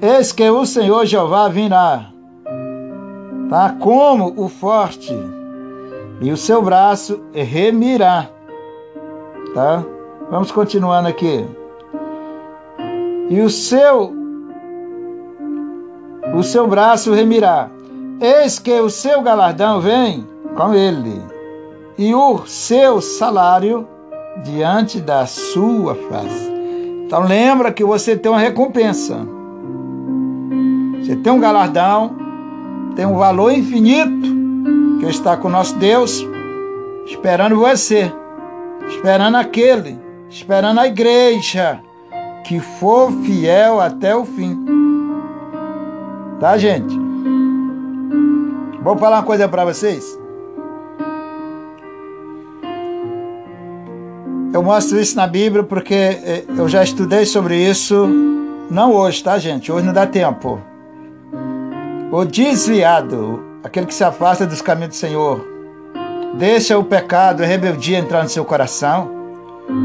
Eis 0.00 0.30
que 0.30 0.48
o 0.48 0.64
Senhor 0.64 1.04
Jeová 1.04 1.48
virá, 1.48 2.06
tá? 3.50 3.74
Como 3.80 4.32
o 4.36 4.48
forte, 4.48 5.12
e 6.20 6.30
o 6.30 6.36
seu 6.36 6.62
braço 6.62 7.20
remirá, 7.34 8.28
tá? 9.54 9.84
Vamos 10.30 10.52
continuando 10.52 11.08
aqui. 11.08 11.44
E 13.28 13.40
o 13.40 13.48
seu 13.48 14.22
o 16.34 16.42
seu 16.42 16.66
braço 16.66 17.12
remirá. 17.12 17.70
Eis 18.20 18.58
que 18.58 18.72
o 18.80 18.88
seu 18.88 19.20
galardão 19.22 19.80
vem 19.80 20.26
com 20.56 20.72
ele, 20.72 21.20
e 21.98 22.14
o 22.14 22.46
seu 22.46 23.00
salário 23.00 23.86
diante 24.44 25.00
da 25.00 25.26
sua 25.26 25.94
face. 25.94 26.52
Então 27.04 27.26
lembra 27.26 27.72
que 27.72 27.84
você 27.84 28.16
tem 28.16 28.30
uma 28.30 28.40
recompensa. 28.40 29.18
Você 31.00 31.16
tem 31.16 31.32
um 31.32 31.40
galardão, 31.40 32.16
tem 32.94 33.04
um 33.04 33.16
valor 33.16 33.52
infinito 33.52 34.28
que 35.00 35.06
está 35.06 35.36
com 35.36 35.48
o 35.48 35.50
nosso 35.50 35.76
Deus, 35.76 36.24
esperando 37.06 37.56
você, 37.56 38.12
esperando 38.88 39.36
aquele, 39.36 39.98
esperando 40.30 40.78
a 40.78 40.86
igreja 40.86 41.82
que 42.44 42.60
for 42.60 43.10
fiel 43.24 43.80
até 43.80 44.14
o 44.14 44.24
fim. 44.24 44.58
Tá, 46.40 46.58
gente? 46.58 46.98
Vou 48.82 48.96
falar 48.98 49.18
uma 49.18 49.22
coisa 49.22 49.48
para 49.48 49.64
vocês. 49.64 50.18
Eu 54.52 54.62
mostro 54.62 55.00
isso 55.00 55.16
na 55.16 55.26
Bíblia 55.26 55.62
porque 55.62 55.94
eh, 55.94 56.44
eu 56.58 56.68
já 56.68 56.82
estudei 56.82 57.24
sobre 57.24 57.56
isso, 57.56 58.06
não 58.68 58.92
hoje, 58.92 59.22
tá, 59.22 59.38
gente? 59.38 59.72
Hoje 59.72 59.86
não 59.86 59.94
dá 59.94 60.06
tempo. 60.06 60.60
O 62.10 62.24
desviado, 62.24 63.42
aquele 63.64 63.86
que 63.86 63.94
se 63.94 64.04
afasta 64.04 64.46
dos 64.46 64.60
caminhos 64.60 64.90
do 64.90 64.96
Senhor, 64.96 65.42
deixa 66.34 66.76
o 66.76 66.84
pecado, 66.84 67.42
a 67.42 67.46
rebeldia 67.46 67.98
entrar 67.98 68.22
no 68.22 68.28
seu 68.28 68.44
coração. 68.44 69.21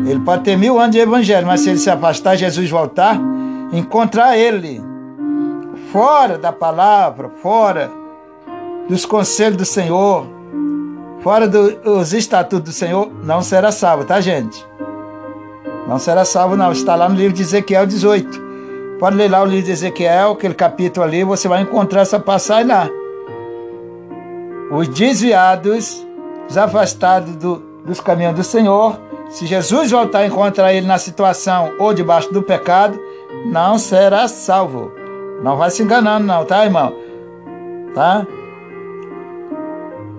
Ele 0.06 0.20
pode 0.20 0.44
ter 0.44 0.58
mil 0.58 0.80
anos 0.80 0.96
de 0.96 1.00
evangelho, 1.00 1.48
mas 1.48 1.62
se 1.62 1.70
ele 1.70 1.78
se 1.78 1.90
afastar, 1.90 2.36
Jesus 2.36 2.70
voltar, 2.70 3.20
encontrar 3.72 4.38
ele 4.38 4.82
fora 5.92 6.38
da 6.38 6.52
palavra, 6.52 7.30
fora 7.42 7.90
dos 8.90 9.06
conselhos 9.06 9.58
do 9.58 9.66
Senhor, 9.66 10.26
fora 11.22 11.48
dos 11.48 12.14
estatutos 12.14 12.74
do 12.74 12.78
Senhor, 12.78 13.12
não 13.24 13.42
será 13.42 13.72
salvo, 13.72 14.06
tá, 14.06 14.20
gente? 14.20 14.66
Não 15.88 15.98
será 15.98 16.26
salvo, 16.26 16.58
não. 16.58 16.72
Está 16.72 16.96
lá 16.96 17.08
no 17.08 17.16
livro 17.16 17.34
de 17.34 17.44
Ezequiel 17.44 17.86
18. 17.86 18.48
Pode 19.00 19.16
ler 19.16 19.30
lá 19.30 19.42
o 19.42 19.46
livro 19.46 19.66
de 19.66 19.72
Ezequiel, 19.72 20.32
aquele 20.32 20.54
capítulo 20.54 21.06
ali, 21.06 21.24
você 21.24 21.48
vai 21.48 21.62
encontrar 21.62 22.02
essa 22.02 22.20
passagem 22.20 22.68
lá. 22.68 22.90
Os 24.72 24.88
desviados, 24.90 26.06
os 26.50 26.58
afastados 26.58 27.36
do, 27.36 27.58
dos 27.86 28.02
caminhos 28.02 28.36
do 28.36 28.44
Senhor, 28.44 29.00
se 29.30 29.46
Jesus 29.46 29.92
voltar 29.92 30.20
a 30.20 30.28
encontrar 30.28 30.74
ele 30.74 30.88
na 30.88 30.98
situação 30.98 31.74
ou 31.78 31.94
debaixo 31.94 32.32
do 32.32 32.42
pecado, 32.42 33.00
não 33.46 33.78
será 33.78 34.28
salvo. 34.28 34.92
Não 35.44 35.58
vai 35.58 35.70
se 35.70 35.84
enganando, 35.84 36.26
não, 36.26 36.46
tá, 36.46 36.66
irmão? 36.66 36.94
Tá? 37.94 38.26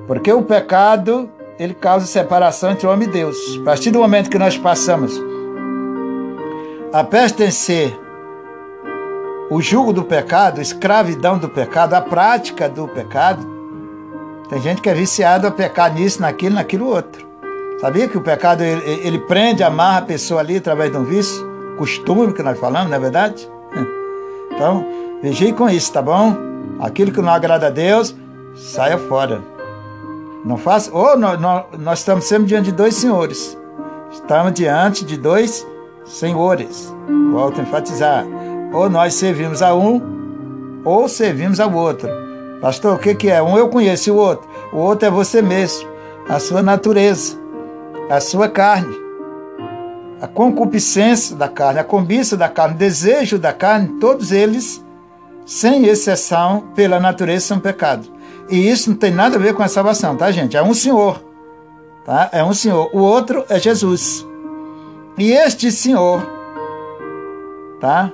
Porque 0.06 0.32
o 0.32 0.42
pecado, 0.42 1.28
ele 1.59 1.74
causa 1.74 2.06
separação 2.06 2.70
entre 2.70 2.86
o 2.86 2.90
homem 2.90 3.09
e 3.09 3.11
Deus. 3.11 3.36
A 3.61 3.64
partir 3.64 3.90
do 3.90 3.98
momento 3.98 4.30
que 4.30 4.38
nós 4.38 4.56
passamos 4.56 5.20
a 6.92 7.04
pertencer 7.04 7.98
o 9.50 9.61
jugo 9.61 9.92
do 9.92 10.04
pecado, 10.04 10.59
a 10.59 10.62
escravidão 10.62 11.38
do 11.38 11.48
pecado, 11.48 11.94
a 11.94 12.00
prática 12.00 12.68
do 12.68 12.86
pecado, 12.86 13.46
tem 14.48 14.61
gente 14.61 14.80
que 14.80 14.88
é 14.88 14.94
viciado 14.94 15.46
a 15.46 15.50
pecar 15.50 15.92
nisso, 15.92 16.20
naquilo, 16.22 16.54
naquilo 16.54 16.86
outro. 16.86 17.28
Sabia 17.81 18.09
que 18.09 18.18
o 18.18 18.20
pecado 18.20 18.62
ele, 18.62 18.83
ele 19.07 19.18
prende, 19.20 19.62
amarra 19.62 19.99
a 19.99 20.03
pessoa 20.03 20.41
ali 20.41 20.57
através 20.57 20.91
de 20.91 20.99
um 20.99 21.05
vício, 21.05 21.47
costume 21.76 22.33
que 22.33 22.43
nós 22.43 22.59
falamos, 22.59 22.91
não 22.91 22.97
é 22.97 23.01
verdade? 23.01 23.49
Então, 24.51 24.85
vigie 25.22 25.53
com 25.53 25.70
isso, 25.70 25.93
tá 25.93 26.03
bom? 26.03 26.35
Aquilo 26.81 27.12
que 27.12 27.20
não 27.20 27.33
agrada 27.33 27.68
a 27.68 27.70
Deus, 27.70 28.12
saia 28.57 28.99
fora. 28.99 29.41
Não 30.45 30.57
faça. 30.57 30.91
Ou 30.93 31.16
nós, 31.16 31.39
nós, 31.79 31.99
estamos 32.01 32.24
sempre 32.24 32.47
diante 32.47 32.64
de 32.64 32.72
dois 32.72 32.97
senhores. 32.97 33.57
Estamos 34.11 34.53
diante 34.55 35.05
de 35.05 35.16
dois 35.16 35.64
senhores. 36.05 36.93
Volto 37.31 37.61
a 37.61 37.62
enfatizar. 37.62 38.26
Ou 38.72 38.91
nós 38.91 39.14
servimos 39.14 39.62
a 39.62 39.74
um, 39.76 40.83
ou 40.85 41.09
servimos 41.09 41.61
ao 41.61 41.72
outro. 41.72 42.09
Pastor, 42.61 42.97
o 42.97 42.99
que, 42.99 43.14
que 43.14 43.31
é? 43.31 43.41
Um 43.41 43.57
eu 43.57 43.68
conheço, 43.68 44.12
o 44.12 44.16
outro. 44.16 44.49
O 44.72 44.79
outro 44.79 45.07
é 45.07 45.11
você 45.11 45.41
mesmo, 45.41 45.89
a 46.29 46.41
sua 46.41 46.62
natureza, 46.62 47.37
a 48.11 48.20
sua 48.20 48.48
carne, 48.48 48.96
a 50.20 50.26
concupiscência 50.26 51.36
da 51.36 51.48
carne, 51.48 51.78
a 51.78 51.84
cobiça 51.84 52.36
da 52.36 52.48
carne, 52.48 52.74
o 52.74 52.78
desejo 52.78 53.38
da 53.38 53.52
carne, 53.52 54.00
todos 54.00 54.32
eles, 54.32 54.84
sem 55.44 55.86
exceção, 55.86 56.64
pela 56.74 56.98
natureza, 56.98 57.46
são 57.46 57.61
pecados. 57.61 58.11
E 58.50 58.68
isso 58.68 58.90
não 58.90 58.96
tem 58.96 59.11
nada 59.11 59.36
a 59.36 59.38
ver 59.38 59.54
com 59.54 59.62
a 59.62 59.68
salvação, 59.68 60.16
tá, 60.16 60.30
gente? 60.30 60.56
É 60.56 60.62
um 60.62 60.74
Senhor. 60.74 61.22
Tá? 62.04 62.30
É 62.32 62.42
um 62.42 62.54
Senhor. 62.54 62.90
O 62.94 62.98
outro 62.98 63.44
é 63.48 63.59
Jesus. 63.59 64.26
E 65.18 65.32
este 65.32 65.70
Senhor, 65.70 66.26
tá? 67.80 68.11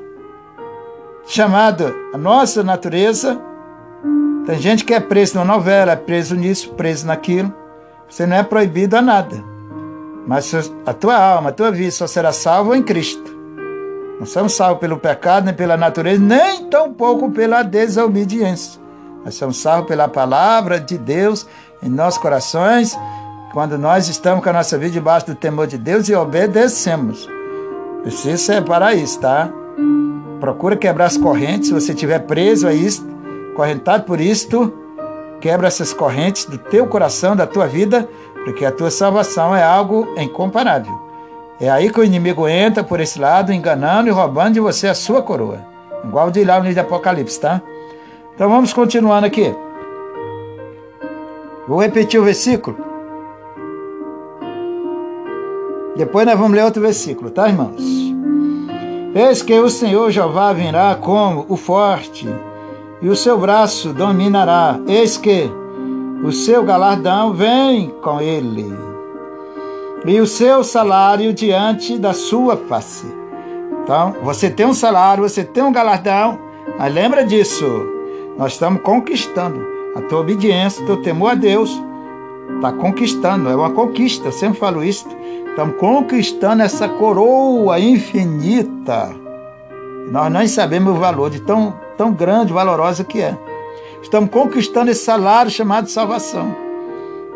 Chamado 1.26 1.95
a 2.12 2.18
nossa 2.18 2.62
natureza. 2.62 3.40
Tem 4.47 4.59
gente 4.59 4.84
que 4.84 4.92
é 4.92 5.01
preso 5.01 5.36
na 5.36 5.45
novela, 5.45 5.92
é 5.92 5.97
preso 5.97 6.34
nisso, 6.34 6.70
preso 6.74 7.07
naquilo. 7.07 7.55
Você 8.09 8.26
não 8.26 8.36
é 8.36 8.42
proibido 8.42 8.97
a 8.97 9.03
nada. 9.03 9.53
Mas 10.27 10.72
a 10.87 10.93
tua 10.93 11.16
alma, 11.16 11.51
a 11.51 11.53
tua 11.53 11.70
vida 11.70 11.91
só 11.91 12.07
será 12.07 12.33
salva 12.33 12.77
em 12.77 12.83
Cristo. 12.83 13.35
Não 14.18 14.27
somos 14.27 14.55
salvos 14.55 14.79
pelo 14.81 14.97
pecado, 14.97 15.45
nem 15.45 15.55
pela 15.55 15.77
natureza, 15.77 16.22
nem 16.22 16.68
tampouco 16.70 17.31
pela 17.31 17.62
desobediência. 17.62 18.81
Nós 19.25 19.35
somos 19.35 19.59
salvos 19.59 19.89
pela 19.89 20.09
palavra 20.09 20.81
de 20.81 20.97
Deus 20.97 21.47
em 21.83 21.89
nossos 21.89 22.20
corações, 22.20 22.97
quando 23.53 23.77
nós 23.77 24.09
estamos 24.09 24.43
com 24.43 24.51
a 24.51 24.53
nossa 24.53 24.79
vida 24.79 24.93
debaixo 24.93 25.27
do 25.27 25.35
temor 25.35 25.66
de 25.66 25.79
Deus 25.79 26.09
e 26.09 26.14
obedecemos. 26.14 27.29
Precisa 28.03 28.37
separar 28.37 28.95
isso, 28.95 29.20
tá? 29.20 29.51
Procura 30.41 30.77
quebrar 30.77 31.07
as 31.07 31.16
correntes. 31.16 31.68
Se 31.68 31.75
você 31.75 31.93
estiver 31.93 32.20
preso 32.20 32.66
a 32.66 32.72
isso, 32.72 33.07
correntado 33.57 34.05
por 34.05 34.20
isto, 34.20 34.72
quebra 35.41 35.68
essas 35.68 35.93
correntes 35.93 36.45
do 36.45 36.59
teu 36.59 36.87
coração, 36.87 37.35
da 37.35 37.47
tua 37.47 37.66
vida, 37.66 38.09
porque 38.45 38.64
a 38.64 38.70
tua 38.70 38.90
salvação 38.90 39.57
é 39.57 39.62
algo 39.62 40.07
incomparável. 40.16 41.03
É 41.61 41.70
aí 41.70 41.90
que 41.90 42.01
o 42.01 42.05
inimigo 42.05 42.47
entra 42.47 42.84
por 42.84 43.01
esse 43.01 43.18
lado, 43.18 43.53
enganando 43.53 44.09
e 44.09 44.12
roubando 44.12 44.55
de 44.55 44.61
você 44.61 44.88
a 44.88 44.95
sua 44.95 45.22
coroa. 45.22 45.64
Igual 46.05 46.30
de 46.30 46.45
lá 46.45 46.59
no 46.59 46.64
livro 46.64 46.74
de 46.74 46.80
Apocalipse, 46.80 47.40
tá? 47.40 47.62
Então 48.34 48.49
vamos 48.49 48.72
continuando 48.72 49.26
aqui. 49.26 49.55
Vou 51.66 51.80
repetir 51.80 52.20
o 52.20 52.24
versículo. 52.24 52.76
Depois 55.97 56.26
nós 56.26 56.38
vamos 56.38 56.57
ler 56.57 56.64
outro 56.64 56.82
versículo, 56.82 57.30
tá, 57.30 57.49
irmãos? 57.49 57.80
Eis 59.14 59.42
que 59.42 59.59
o 59.59 59.70
Senhor 59.70 60.11
Jeová 60.11 60.53
virá 60.53 60.97
como 60.97 61.47
o 61.49 61.57
forte, 61.57 62.28
e 63.01 63.09
o 63.09 63.14
seu 63.14 63.38
braço 63.38 63.92
dominará. 63.92 64.78
Eis 64.88 65.16
que 65.16 65.49
o 66.23 66.31
seu 66.31 66.62
galardão 66.62 67.33
vem 67.33 67.91
com 68.03 68.21
ele, 68.21 68.73
e 70.07 70.21
o 70.21 70.27
seu 70.27 70.62
salário 70.62 71.33
diante 71.33 71.99
da 71.99 72.12
sua 72.12 72.57
face. 72.57 73.07
Então, 73.83 74.15
você 74.23 74.51
tem 74.51 74.67
um 74.67 74.75
salário, 74.75 75.23
você 75.23 75.45
tem 75.45 75.62
um 75.62 75.73
galardão, 75.73 76.39
mas 76.79 76.93
lembra 76.93 77.25
disso. 77.25 77.65
Nós 78.37 78.53
estamos 78.53 78.83
conquistando. 78.83 79.75
A 79.95 80.03
tua 80.03 80.21
obediência, 80.21 80.83
o 80.83 80.87
teu 80.87 81.03
temor 81.03 81.33
a 81.33 81.35
Deus 81.35 81.71
está 82.57 82.73
conquistando. 82.73 83.49
É 83.49 83.55
uma 83.55 83.71
conquista, 83.71 84.29
eu 84.29 84.33
sempre 84.33 84.59
falo 84.59 84.83
isso. 84.83 85.07
Estamos 85.51 85.77
conquistando 85.77 86.62
essa 86.62 86.89
coroa 86.89 87.79
infinita. 87.79 89.15
Nós 90.11 90.33
nem 90.33 90.49
sabemos 90.49 90.97
o 90.97 90.99
valor 90.99 91.31
de 91.31 91.41
tão, 91.41 91.75
tão 91.97 92.12
grande, 92.12 92.53
valorosa 92.53 93.05
que 93.05 93.21
é. 93.21 93.39
Estamos 94.05 94.28
conquistando 94.28 94.90
esse 94.90 95.02
salário 95.02 95.50
chamado 95.50 95.88
salvação. 95.88 96.55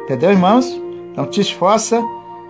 Entendeu, 0.04 0.30
irmãos? 0.30 0.66
Então 1.10 1.24
te 1.24 1.40
esforça, 1.40 2.00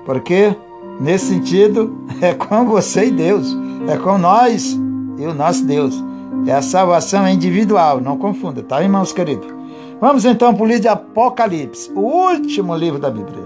porque 0.05 0.55
nesse 1.01 1.27
sentido 1.27 1.97
é 2.21 2.35
com 2.35 2.67
você 2.67 3.07
e 3.07 3.11
Deus. 3.13 3.57
É 3.87 3.97
com 3.97 4.19
nós 4.19 4.77
e 5.17 5.25
o 5.25 5.33
nosso 5.33 5.65
Deus. 5.65 6.05
É 6.47 6.53
a 6.53 6.61
salvação 6.61 7.29
individual, 7.29 8.01
não 8.01 8.19
confunda, 8.19 8.61
tá, 8.61 8.83
irmãos 8.83 9.13
queridos? 9.13 9.49
Vamos 10.01 10.25
então 10.25 10.53
para 10.53 10.65
o 10.65 10.67
livro 10.67 10.83
de 10.83 10.89
Apocalipse, 10.89 11.91
o 11.95 12.01
último 12.01 12.77
livro 12.77 12.99
da 12.99 13.11
Bíblia. 13.11 13.45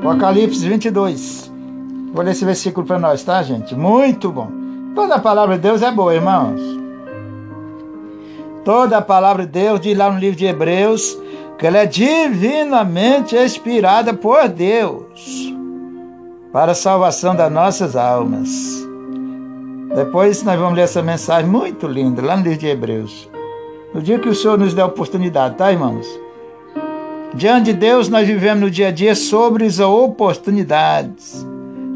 Apocalipse 0.00 0.66
22. 0.66 1.52
Vou 2.12 2.24
ler 2.24 2.30
esse 2.30 2.44
versículo 2.44 2.86
para 2.86 2.98
nós, 2.98 3.22
tá, 3.22 3.42
gente? 3.42 3.74
Muito 3.74 4.32
bom. 4.32 4.50
Toda 4.94 5.16
a 5.16 5.20
palavra 5.20 5.56
de 5.56 5.62
Deus 5.62 5.82
é 5.82 5.90
boa, 5.90 6.14
irmãos. 6.14 6.85
Toda 8.66 8.98
a 8.98 9.00
palavra 9.00 9.46
de 9.46 9.52
Deus 9.52 9.80
diz 9.80 9.96
lá 9.96 10.10
no 10.10 10.18
livro 10.18 10.36
de 10.36 10.44
Hebreus 10.44 11.16
que 11.56 11.68
ela 11.68 11.78
é 11.78 11.86
divinamente 11.86 13.36
inspirada 13.36 14.12
por 14.12 14.48
Deus 14.48 15.54
para 16.52 16.72
a 16.72 16.74
salvação 16.74 17.36
das 17.36 17.50
nossas 17.50 17.94
almas. 17.94 18.48
Depois 19.94 20.42
nós 20.42 20.58
vamos 20.58 20.74
ler 20.74 20.82
essa 20.82 21.00
mensagem 21.00 21.48
muito 21.48 21.86
linda 21.86 22.20
lá 22.20 22.36
no 22.36 22.42
livro 22.42 22.58
de 22.58 22.66
Hebreus. 22.66 23.30
No 23.94 24.02
dia 24.02 24.18
que 24.18 24.28
o 24.28 24.34
Senhor 24.34 24.58
nos 24.58 24.74
der 24.74 24.82
a 24.82 24.86
oportunidade, 24.86 25.54
tá, 25.54 25.70
irmãos? 25.70 26.04
Diante 27.34 27.66
de 27.66 27.74
Deus, 27.74 28.08
nós 28.08 28.26
vivemos 28.26 28.64
no 28.64 28.70
dia 28.70 28.88
a 28.88 28.90
dia 28.90 29.14
sobre 29.14 29.64
as 29.64 29.78
oportunidades. 29.78 31.46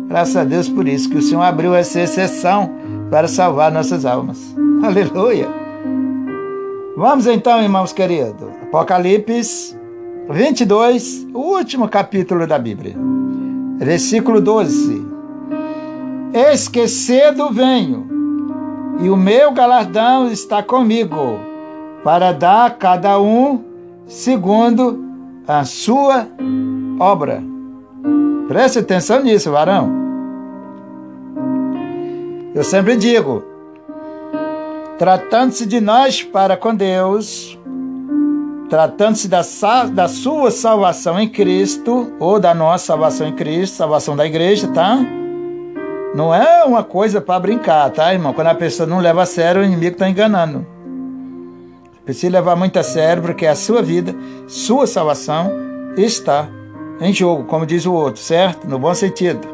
Graças 0.06 0.36
a 0.36 0.44
Deus 0.44 0.68
por 0.68 0.86
isso, 0.86 1.10
que 1.10 1.18
o 1.18 1.22
Senhor 1.22 1.42
abriu 1.42 1.74
essa 1.74 2.00
exceção 2.00 2.70
para 3.10 3.26
salvar 3.26 3.72
nossas 3.72 4.06
almas. 4.06 4.38
Aleluia! 4.84 5.69
Vamos 7.00 7.26
então, 7.26 7.62
irmãos 7.62 7.94
queridos. 7.94 8.50
Apocalipse 8.62 9.74
22, 10.28 11.28
o 11.32 11.38
último 11.38 11.88
capítulo 11.88 12.46
da 12.46 12.58
Bíblia. 12.58 12.94
Versículo 13.78 14.38
12. 14.38 15.02
Esquecido 16.52 17.48
venho, 17.48 18.06
e 19.00 19.08
o 19.08 19.16
meu 19.16 19.50
galardão 19.50 20.30
está 20.30 20.62
comigo, 20.62 21.38
para 22.04 22.32
dar 22.32 22.66
a 22.66 22.70
cada 22.70 23.18
um 23.18 23.64
segundo 24.06 25.02
a 25.48 25.64
sua 25.64 26.28
obra. 26.98 27.42
Preste 28.46 28.78
atenção 28.78 29.22
nisso, 29.22 29.50
varão. 29.50 29.90
Eu 32.54 32.62
sempre 32.62 32.94
digo, 32.94 33.42
tratando-se 35.00 35.64
de 35.64 35.80
nós 35.80 36.22
para 36.22 36.58
com 36.58 36.74
Deus, 36.74 37.58
tratando-se 38.68 39.28
da, 39.28 39.40
da 39.90 40.06
sua 40.06 40.50
salvação 40.50 41.18
em 41.18 41.26
Cristo, 41.26 42.12
ou 42.20 42.38
da 42.38 42.52
nossa 42.52 42.84
salvação 42.84 43.26
em 43.26 43.32
Cristo, 43.34 43.76
salvação 43.76 44.14
da 44.14 44.26
igreja, 44.26 44.68
tá? 44.68 44.98
Não 46.14 46.34
é 46.34 46.64
uma 46.64 46.84
coisa 46.84 47.18
para 47.18 47.40
brincar, 47.40 47.88
tá, 47.88 48.12
irmão? 48.12 48.34
Quando 48.34 48.48
a 48.48 48.54
pessoa 48.54 48.86
não 48.86 49.00
leva 49.00 49.22
a 49.22 49.26
sério, 49.26 49.62
o 49.62 49.64
inimigo 49.64 49.94
está 49.94 50.06
enganando. 50.06 50.66
Precisa 52.04 52.34
levar 52.34 52.54
muito 52.54 52.78
a 52.78 52.82
sério, 52.82 53.22
porque 53.22 53.46
a 53.46 53.54
sua 53.54 53.80
vida, 53.80 54.14
sua 54.46 54.86
salvação 54.86 55.50
está 55.96 56.46
em 57.00 57.10
jogo, 57.10 57.44
como 57.44 57.64
diz 57.64 57.86
o 57.86 57.94
outro, 57.94 58.20
certo? 58.20 58.68
No 58.68 58.78
bom 58.78 58.92
sentido. 58.92 59.48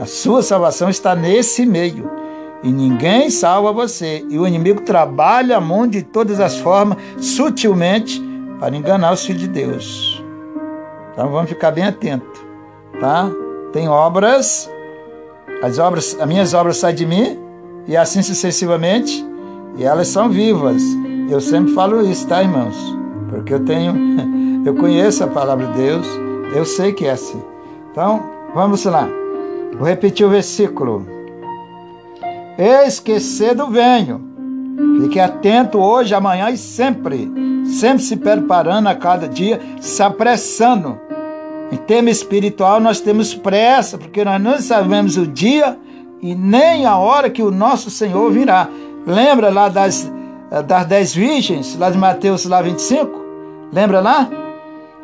A 0.00 0.04
sua 0.04 0.42
salvação 0.42 0.90
está 0.90 1.14
nesse 1.14 1.64
meio. 1.64 2.23
E 2.64 2.72
ninguém 2.72 3.28
salva 3.28 3.72
você. 3.72 4.24
E 4.30 4.38
o 4.38 4.46
inimigo 4.46 4.80
trabalha 4.80 5.58
a 5.58 5.60
mão 5.60 5.86
de 5.86 6.02
todas 6.02 6.40
as 6.40 6.56
formas, 6.56 6.96
sutilmente, 7.18 8.20
para 8.58 8.74
enganar 8.74 9.12
os 9.12 9.24
filhos 9.24 9.42
de 9.42 9.48
Deus. 9.48 10.24
Então 11.12 11.30
vamos 11.30 11.50
ficar 11.50 11.70
bem 11.70 11.84
atentos, 11.84 12.40
tá? 12.98 13.30
Tem 13.72 13.88
obras, 13.88 14.68
as 15.62 15.78
obras, 15.78 16.16
as 16.18 16.26
minhas 16.26 16.54
obras 16.54 16.78
saem 16.78 16.96
de 16.96 17.06
mim 17.06 17.38
e 17.86 17.96
assim 17.96 18.22
sucessivamente, 18.22 19.24
e 19.76 19.84
elas 19.84 20.08
são 20.08 20.30
vivas. 20.30 20.82
Eu 21.30 21.40
sempre 21.40 21.72
falo 21.74 22.02
isso, 22.02 22.26
tá, 22.26 22.42
irmãos? 22.42 22.76
Porque 23.28 23.52
eu 23.52 23.64
tenho, 23.64 23.94
eu 24.64 24.74
conheço 24.74 25.22
a 25.22 25.26
palavra 25.26 25.66
de 25.66 25.72
Deus, 25.74 26.06
eu 26.54 26.64
sei 26.64 26.92
que 26.92 27.06
é 27.06 27.10
assim. 27.10 27.42
Então, 27.92 28.22
vamos 28.54 28.84
lá. 28.86 29.06
Vou 29.76 29.86
repetir 29.86 30.26
o 30.26 30.30
versículo. 30.30 31.06
Esquecido 32.58 33.66
venho. 33.66 34.20
Fique 35.02 35.18
atento 35.18 35.78
hoje, 35.78 36.14
amanhã 36.14 36.50
e 36.50 36.56
sempre. 36.56 37.30
Sempre 37.66 38.02
se 38.02 38.16
preparando 38.16 38.88
a 38.88 38.94
cada 38.94 39.28
dia, 39.28 39.60
se 39.80 40.02
apressando. 40.02 40.98
Em 41.72 41.76
tema 41.76 42.10
espiritual, 42.10 42.78
nós 42.78 43.00
temos 43.00 43.34
pressa, 43.34 43.98
porque 43.98 44.24
nós 44.24 44.40
não 44.40 44.58
sabemos 44.60 45.16
o 45.16 45.26
dia 45.26 45.76
e 46.22 46.34
nem 46.34 46.86
a 46.86 46.96
hora 46.96 47.30
que 47.30 47.42
o 47.42 47.50
nosso 47.50 47.90
Senhor 47.90 48.30
virá. 48.30 48.68
Lembra 49.06 49.50
lá 49.50 49.68
das, 49.68 50.10
das 50.66 50.86
dez 50.86 51.14
virgens, 51.14 51.76
lá 51.76 51.90
de 51.90 51.98
Mateus 51.98 52.44
lá 52.44 52.62
25? 52.62 53.24
Lembra 53.72 54.00
lá? 54.00 54.30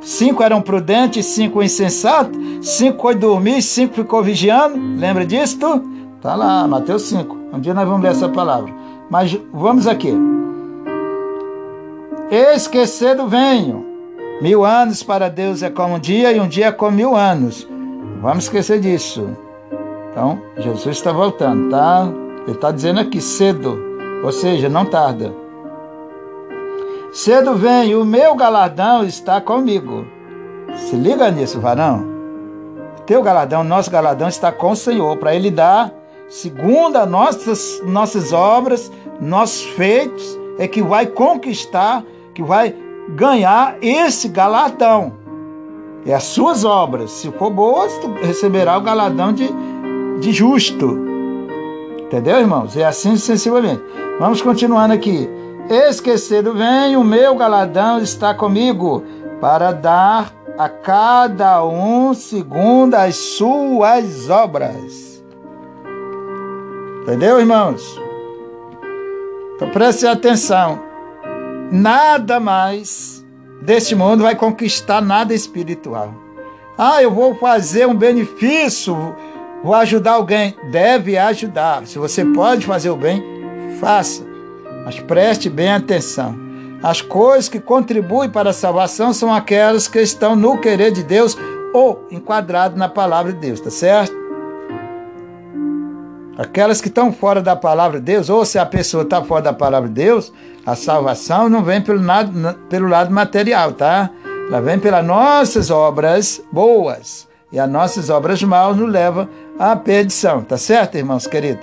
Cinco 0.01 0.43
eram 0.43 0.63
prudentes, 0.63 1.27
cinco 1.27 1.63
insensatos, 1.63 2.39
cinco 2.63 3.03
foi 3.03 3.15
dormir, 3.15 3.61
cinco 3.61 3.95
ficou 3.95 4.23
vigiando. 4.23 4.79
Lembra 4.99 5.27
disso? 5.27 5.59
Tá 6.21 6.35
lá, 6.35 6.67
Mateus 6.69 7.03
5. 7.03 7.40
Um 7.53 7.61
dia 7.61 7.75
nós 7.75 7.87
vamos 7.87 8.03
ler 8.03 8.11
essa 8.11 8.29
palavra. 8.29 8.73
Mas 9.11 9.39
vamos 9.53 9.87
aqui. 9.87 10.15
Esquecido 12.31 13.27
venho. 13.27 13.85
Mil 14.41 14.65
anos 14.65 15.03
para 15.03 15.29
Deus 15.29 15.63
é 15.63 15.69
como 15.69 15.97
um 15.97 15.99
dia 15.99 16.33
e 16.33 16.41
um 16.41 16.49
dia 16.49 16.67
é 16.67 16.73
como 16.73 16.97
mil 16.97 17.17
anos. 17.17 17.69
Vamos 18.23 18.45
esquecer 18.45 18.81
disso. 18.81 19.29
Então, 20.11 20.41
Jesus 20.57 20.97
está 20.97 21.13
voltando, 21.13 21.71
tá? 21.71 22.09
Ele 22.43 22.53
está 22.53 22.71
dizendo 22.71 23.01
aqui 23.01 23.21
cedo, 23.21 23.79
ou 24.25 24.33
seja, 24.33 24.69
não 24.69 24.85
tarda. 24.85 25.33
Cedo 27.13 27.55
vem, 27.55 27.95
o 27.95 28.05
meu 28.05 28.35
galardão 28.35 29.05
está 29.05 29.41
comigo. 29.41 30.07
Se 30.77 30.97
liga 30.97 31.31
nisso, 31.31 31.61
varão. 31.61 32.05
Teu 33.07 33.23
galardão, 33.23 33.65
nosso 33.65 33.91
galardão 33.91 34.29
está 34.29 34.53
com 34.53 34.71
o 34.71 34.77
Senhor, 34.77 35.17
para 35.17 35.35
Ele 35.35 35.51
dar, 35.51 35.93
segundo 36.31 36.97
as 36.97 37.11
nossas, 37.11 37.83
nossas 37.85 38.33
obras, 38.33 38.91
nossos 39.21 39.65
feitos, 39.65 40.39
é 40.59 40.69
que 40.69 40.81
vai 40.81 41.07
conquistar, 41.07 42.05
que 42.33 42.43
vai 42.43 42.75
ganhar 43.11 43.77
esse 43.83 44.29
galardão. 44.29 45.13
É 46.07 46.15
as 46.15 46.23
suas 46.23 46.65
obras. 46.65 47.11
Se 47.11 47.31
for 47.33 47.51
boas, 47.51 47.93
tu 47.99 48.13
receberá 48.23 48.79
o 48.79 48.81
galardão 48.81 49.33
de, 49.33 49.49
de 50.21 50.33
justo. 50.33 50.99
Entendeu, 51.99 52.39
irmãos? 52.39 52.77
É 52.77 52.85
assim 52.85 53.17
sensivelmente. 53.17 53.83
Vamos 54.19 54.41
continuando 54.41 54.95
aqui. 54.95 55.29
Esquecido 55.69 56.55
vem, 56.55 56.97
o 56.97 57.05
meu 57.05 57.35
galadão 57.37 58.01
está 58.01 58.35
comigo, 58.35 59.05
para 59.41 59.73
dar 59.73 60.33
a 60.59 60.69
cada 60.69 61.65
um 61.65 62.13
segundo 62.15 62.95
as 62.95 63.17
suas 63.17 64.29
obras. 64.29 65.10
Entendeu, 67.03 67.41
irmãos? 67.41 67.99
Então 69.57 69.71
preste 69.71 70.07
atenção. 70.07 70.81
Nada 71.71 72.39
mais 72.39 73.25
deste 73.63 73.95
mundo 73.95 74.23
vai 74.23 74.35
conquistar 74.35 75.01
nada 75.01 75.35
espiritual. 75.35 76.15
Ah, 76.77 77.03
eu 77.03 77.11
vou 77.11 77.35
fazer 77.35 77.87
um 77.87 77.95
benefício, 77.95 79.15
vou 79.63 79.75
ajudar 79.75 80.13
alguém. 80.13 80.55
Deve 80.71 81.17
ajudar. 81.17 81.87
Se 81.87 81.99
você 81.99 82.25
pode 82.25 82.67
fazer 82.67 82.91
o 82.91 82.97
bem, 82.97 83.23
faça. 83.81 84.25
Mas 84.85 84.99
preste 85.01 85.49
bem 85.49 85.73
atenção. 85.73 86.35
As 86.83 87.03
coisas 87.03 87.49
que 87.49 87.61
contribuem 87.61 88.31
para 88.31 88.51
a 88.51 88.55
salvação 88.55 89.13
são 89.13 89.33
aquelas 89.33 89.87
que 89.87 90.01
estão 90.01 90.35
no 90.35 90.59
querer 90.59 90.91
de 90.91 91.03
Deus 91.03 91.37
ou 91.75 92.07
enquadrado 92.11 92.77
na 92.79 92.89
palavra 92.89 93.33
de 93.33 93.39
Deus, 93.39 93.61
tá 93.61 93.71
certo? 93.71 94.20
Aquelas 96.41 96.81
que 96.81 96.89
estão 96.89 97.13
fora 97.13 97.43
da 97.43 97.55
palavra 97.55 97.99
de 97.99 98.07
Deus, 98.07 98.31
ou 98.31 98.47
se 98.47 98.59
a 98.59 98.65
pessoa 98.65 99.03
está 99.03 99.23
fora 99.23 99.43
da 99.43 99.53
palavra 99.53 99.91
de 99.91 99.95
Deus, 99.95 100.33
a 100.65 100.75
salvação 100.75 101.51
não 101.51 101.63
vem 101.63 101.83
pelo 101.83 102.03
lado, 102.03 102.33
pelo 102.71 102.89
lado 102.89 103.13
material, 103.13 103.73
tá? 103.73 104.09
Ela 104.49 104.59
vem 104.63 104.79
pelas 104.79 105.05
nossas 105.05 105.71
obras 105.71 106.43
boas. 106.51 107.29
E 107.53 107.61
as 107.61 107.69
nossas 107.69 108.09
obras 108.09 108.43
maus 108.43 108.75
nos 108.75 108.91
levam 108.91 109.29
à 109.59 109.77
perdição, 109.77 110.43
tá 110.43 110.57
certo, 110.57 110.97
irmãos 110.97 111.27
queridos? 111.27 111.63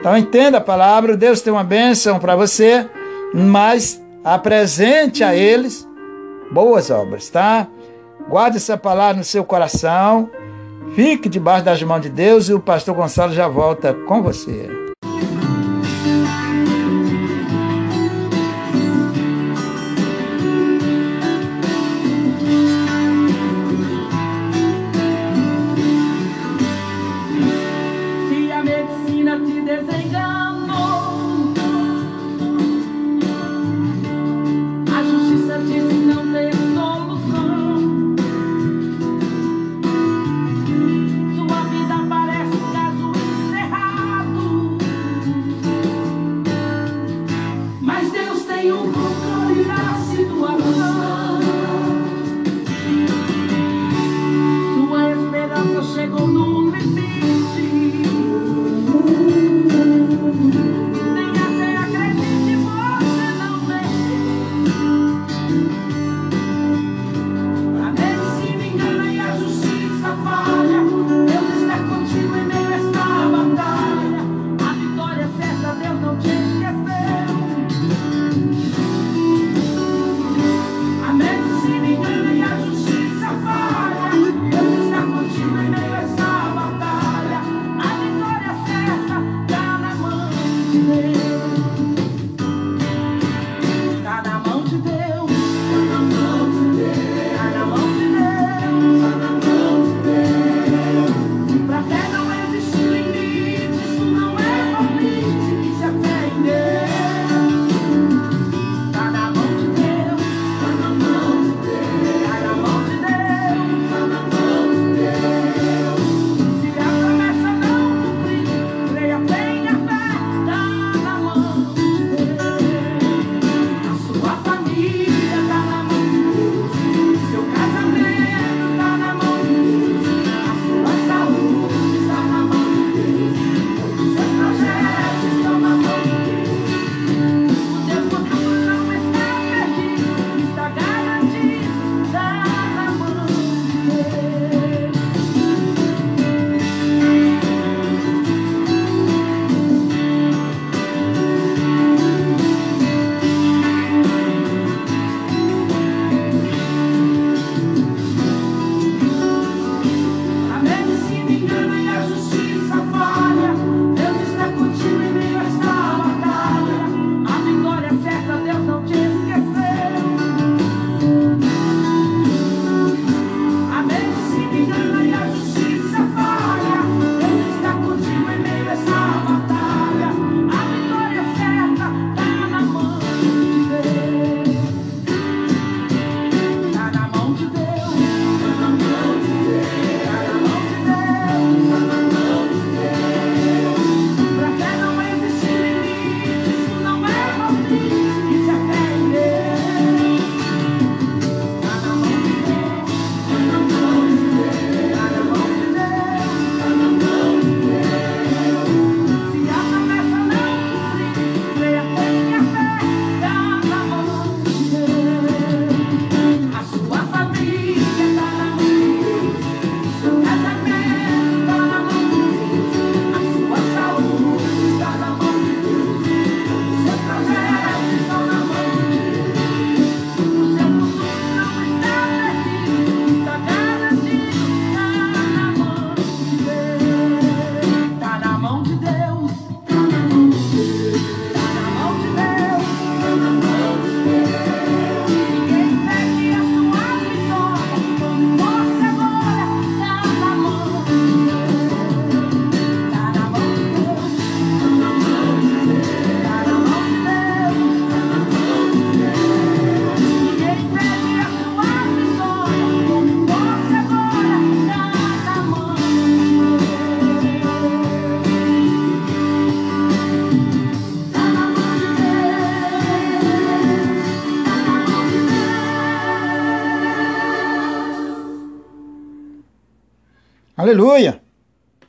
Então 0.00 0.16
entenda 0.16 0.58
a 0.58 0.60
palavra, 0.60 1.16
Deus 1.16 1.40
tem 1.40 1.52
uma 1.52 1.62
bênção 1.62 2.18
para 2.18 2.34
você, 2.34 2.84
mas 3.32 4.02
apresente 4.24 5.22
a 5.22 5.36
eles 5.36 5.88
boas 6.50 6.90
obras, 6.90 7.30
tá? 7.30 7.68
Guarde 8.28 8.56
essa 8.56 8.76
palavra 8.76 9.18
no 9.18 9.24
seu 9.24 9.44
coração, 9.44 10.28
fique 10.94 11.28
debaixo 11.28 11.64
das 11.64 11.82
mãos 11.82 12.00
de 12.00 12.08
Deus 12.08 12.48
e 12.48 12.54
o 12.54 12.60
pastor 12.60 12.94
Gonçalo 12.94 13.32
já 13.32 13.48
volta 13.48 13.92
com 13.92 14.22
você. 14.22 14.85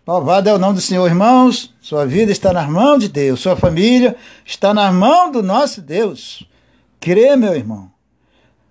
Louvado 0.08 0.48
é 0.48 0.54
o 0.54 0.58
nome 0.58 0.76
do 0.76 0.82
Senhor, 0.82 1.06
irmãos. 1.06 1.76
Sua 1.82 2.06
vida 2.06 2.32
está 2.32 2.54
nas 2.54 2.70
mãos 2.70 3.00
de 3.00 3.10
Deus, 3.10 3.42
sua 3.42 3.58
família 3.58 4.16
está 4.46 4.74
nas 4.74 4.94
mãos 4.94 5.34
do 5.34 5.44
nosso 5.44 5.82
Deus. 5.82 6.48
Crê, 6.98 7.36
meu 7.36 7.54
irmão. 7.54 7.92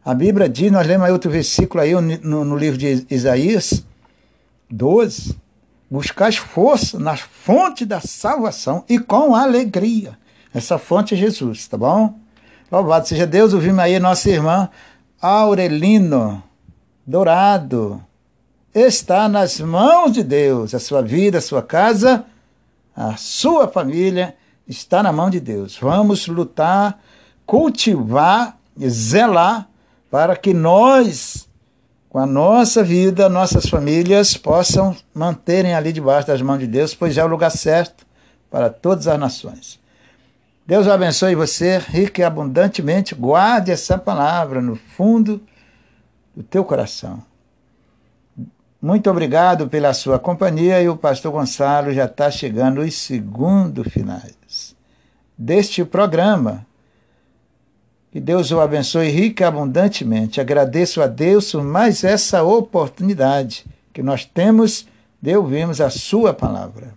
A 0.02 0.14
Bíblia 0.14 0.48
diz, 0.48 0.72
nós 0.72 0.86
lemos 0.86 1.04
aí 1.04 1.12
outro 1.12 1.30
versículo 1.30 1.82
aí 1.82 1.92
no, 1.92 2.42
no 2.42 2.56
livro 2.56 2.78
de 2.78 3.06
Isaías 3.10 3.84
12. 4.70 5.36
Buscais 5.90 6.38
força 6.38 6.98
nas 6.98 7.20
fontes 7.20 7.86
da 7.86 8.00
salvação 8.00 8.82
e 8.88 8.98
com 8.98 9.34
alegria. 9.34 10.16
Essa 10.54 10.78
fonte 10.78 11.12
é 11.12 11.18
Jesus, 11.18 11.68
tá 11.68 11.76
bom? 11.76 12.18
Louvado 12.72 13.06
seja 13.06 13.26
Deus, 13.26 13.52
ouvimos 13.52 13.80
aí 13.80 14.00
nossa 14.00 14.30
irmã 14.30 14.70
Aurelino 15.20 16.42
Dourado. 17.06 18.02
Está 18.78 19.26
nas 19.26 19.58
mãos 19.58 20.12
de 20.12 20.22
Deus. 20.22 20.74
A 20.74 20.78
sua 20.78 21.00
vida, 21.00 21.38
a 21.38 21.40
sua 21.40 21.62
casa, 21.62 22.26
a 22.94 23.16
sua 23.16 23.66
família 23.66 24.36
está 24.68 25.02
na 25.02 25.10
mão 25.10 25.30
de 25.30 25.40
Deus. 25.40 25.78
Vamos 25.80 26.26
lutar, 26.26 27.00
cultivar, 27.46 28.58
zelar 28.86 29.66
para 30.10 30.36
que 30.36 30.52
nós, 30.52 31.48
com 32.10 32.18
a 32.18 32.26
nossa 32.26 32.84
vida, 32.84 33.30
nossas 33.30 33.66
famílias, 33.66 34.36
possam 34.36 34.94
manterem 35.14 35.74
ali 35.74 35.90
debaixo 35.90 36.28
das 36.28 36.42
mãos 36.42 36.58
de 36.58 36.66
Deus, 36.66 36.94
pois 36.94 37.16
é 37.16 37.24
o 37.24 37.28
lugar 37.28 37.52
certo 37.52 38.06
para 38.50 38.68
todas 38.68 39.08
as 39.08 39.18
nações. 39.18 39.80
Deus 40.66 40.86
abençoe 40.86 41.34
você 41.34 41.78
rico 41.78 42.20
e 42.20 42.24
abundantemente. 42.24 43.14
Guarde 43.14 43.72
essa 43.72 43.96
palavra 43.96 44.60
no 44.60 44.76
fundo 44.76 45.40
do 46.36 46.42
teu 46.42 46.62
coração. 46.62 47.22
Muito 48.80 49.10
obrigado 49.10 49.68
pela 49.68 49.94
sua 49.94 50.18
companhia 50.18 50.82
e 50.82 50.88
o 50.88 50.96
pastor 50.96 51.32
Gonçalo 51.32 51.92
já 51.92 52.04
está 52.04 52.30
chegando 52.30 52.82
os 52.82 52.94
segundos 52.94 53.88
finais 53.88 54.76
deste 55.36 55.84
programa 55.84 56.66
que 58.10 58.20
Deus 58.20 58.50
o 58.50 58.60
abençoe 58.60 59.10
rica 59.10 59.44
e 59.44 59.46
abundantemente. 59.46 60.40
Agradeço 60.40 61.02
a 61.02 61.06
Deus 61.06 61.52
por 61.52 61.62
mais 61.62 62.02
essa 62.02 62.42
oportunidade 62.42 63.66
que 63.92 64.02
nós 64.02 64.24
temos 64.24 64.86
de 65.20 65.36
ouvirmos 65.36 65.82
a 65.82 65.90
Sua 65.90 66.32
palavra. 66.32 66.94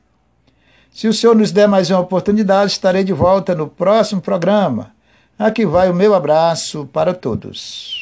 Se 0.92 1.10
o 1.10 1.14
Senhor 1.14 1.36
nos 1.36 1.52
der 1.52 1.68
mais 1.68 1.90
uma 1.90 2.00
oportunidade, 2.00 2.72
estarei 2.72 3.04
de 3.04 3.12
volta 3.12 3.54
no 3.54 3.68
próximo 3.68 4.22
programa. 4.22 4.92
Aqui 5.38 5.66
vai 5.66 5.90
o 5.90 5.94
meu 5.94 6.14
abraço 6.16 6.86
para 6.94 7.14
todos. 7.14 7.99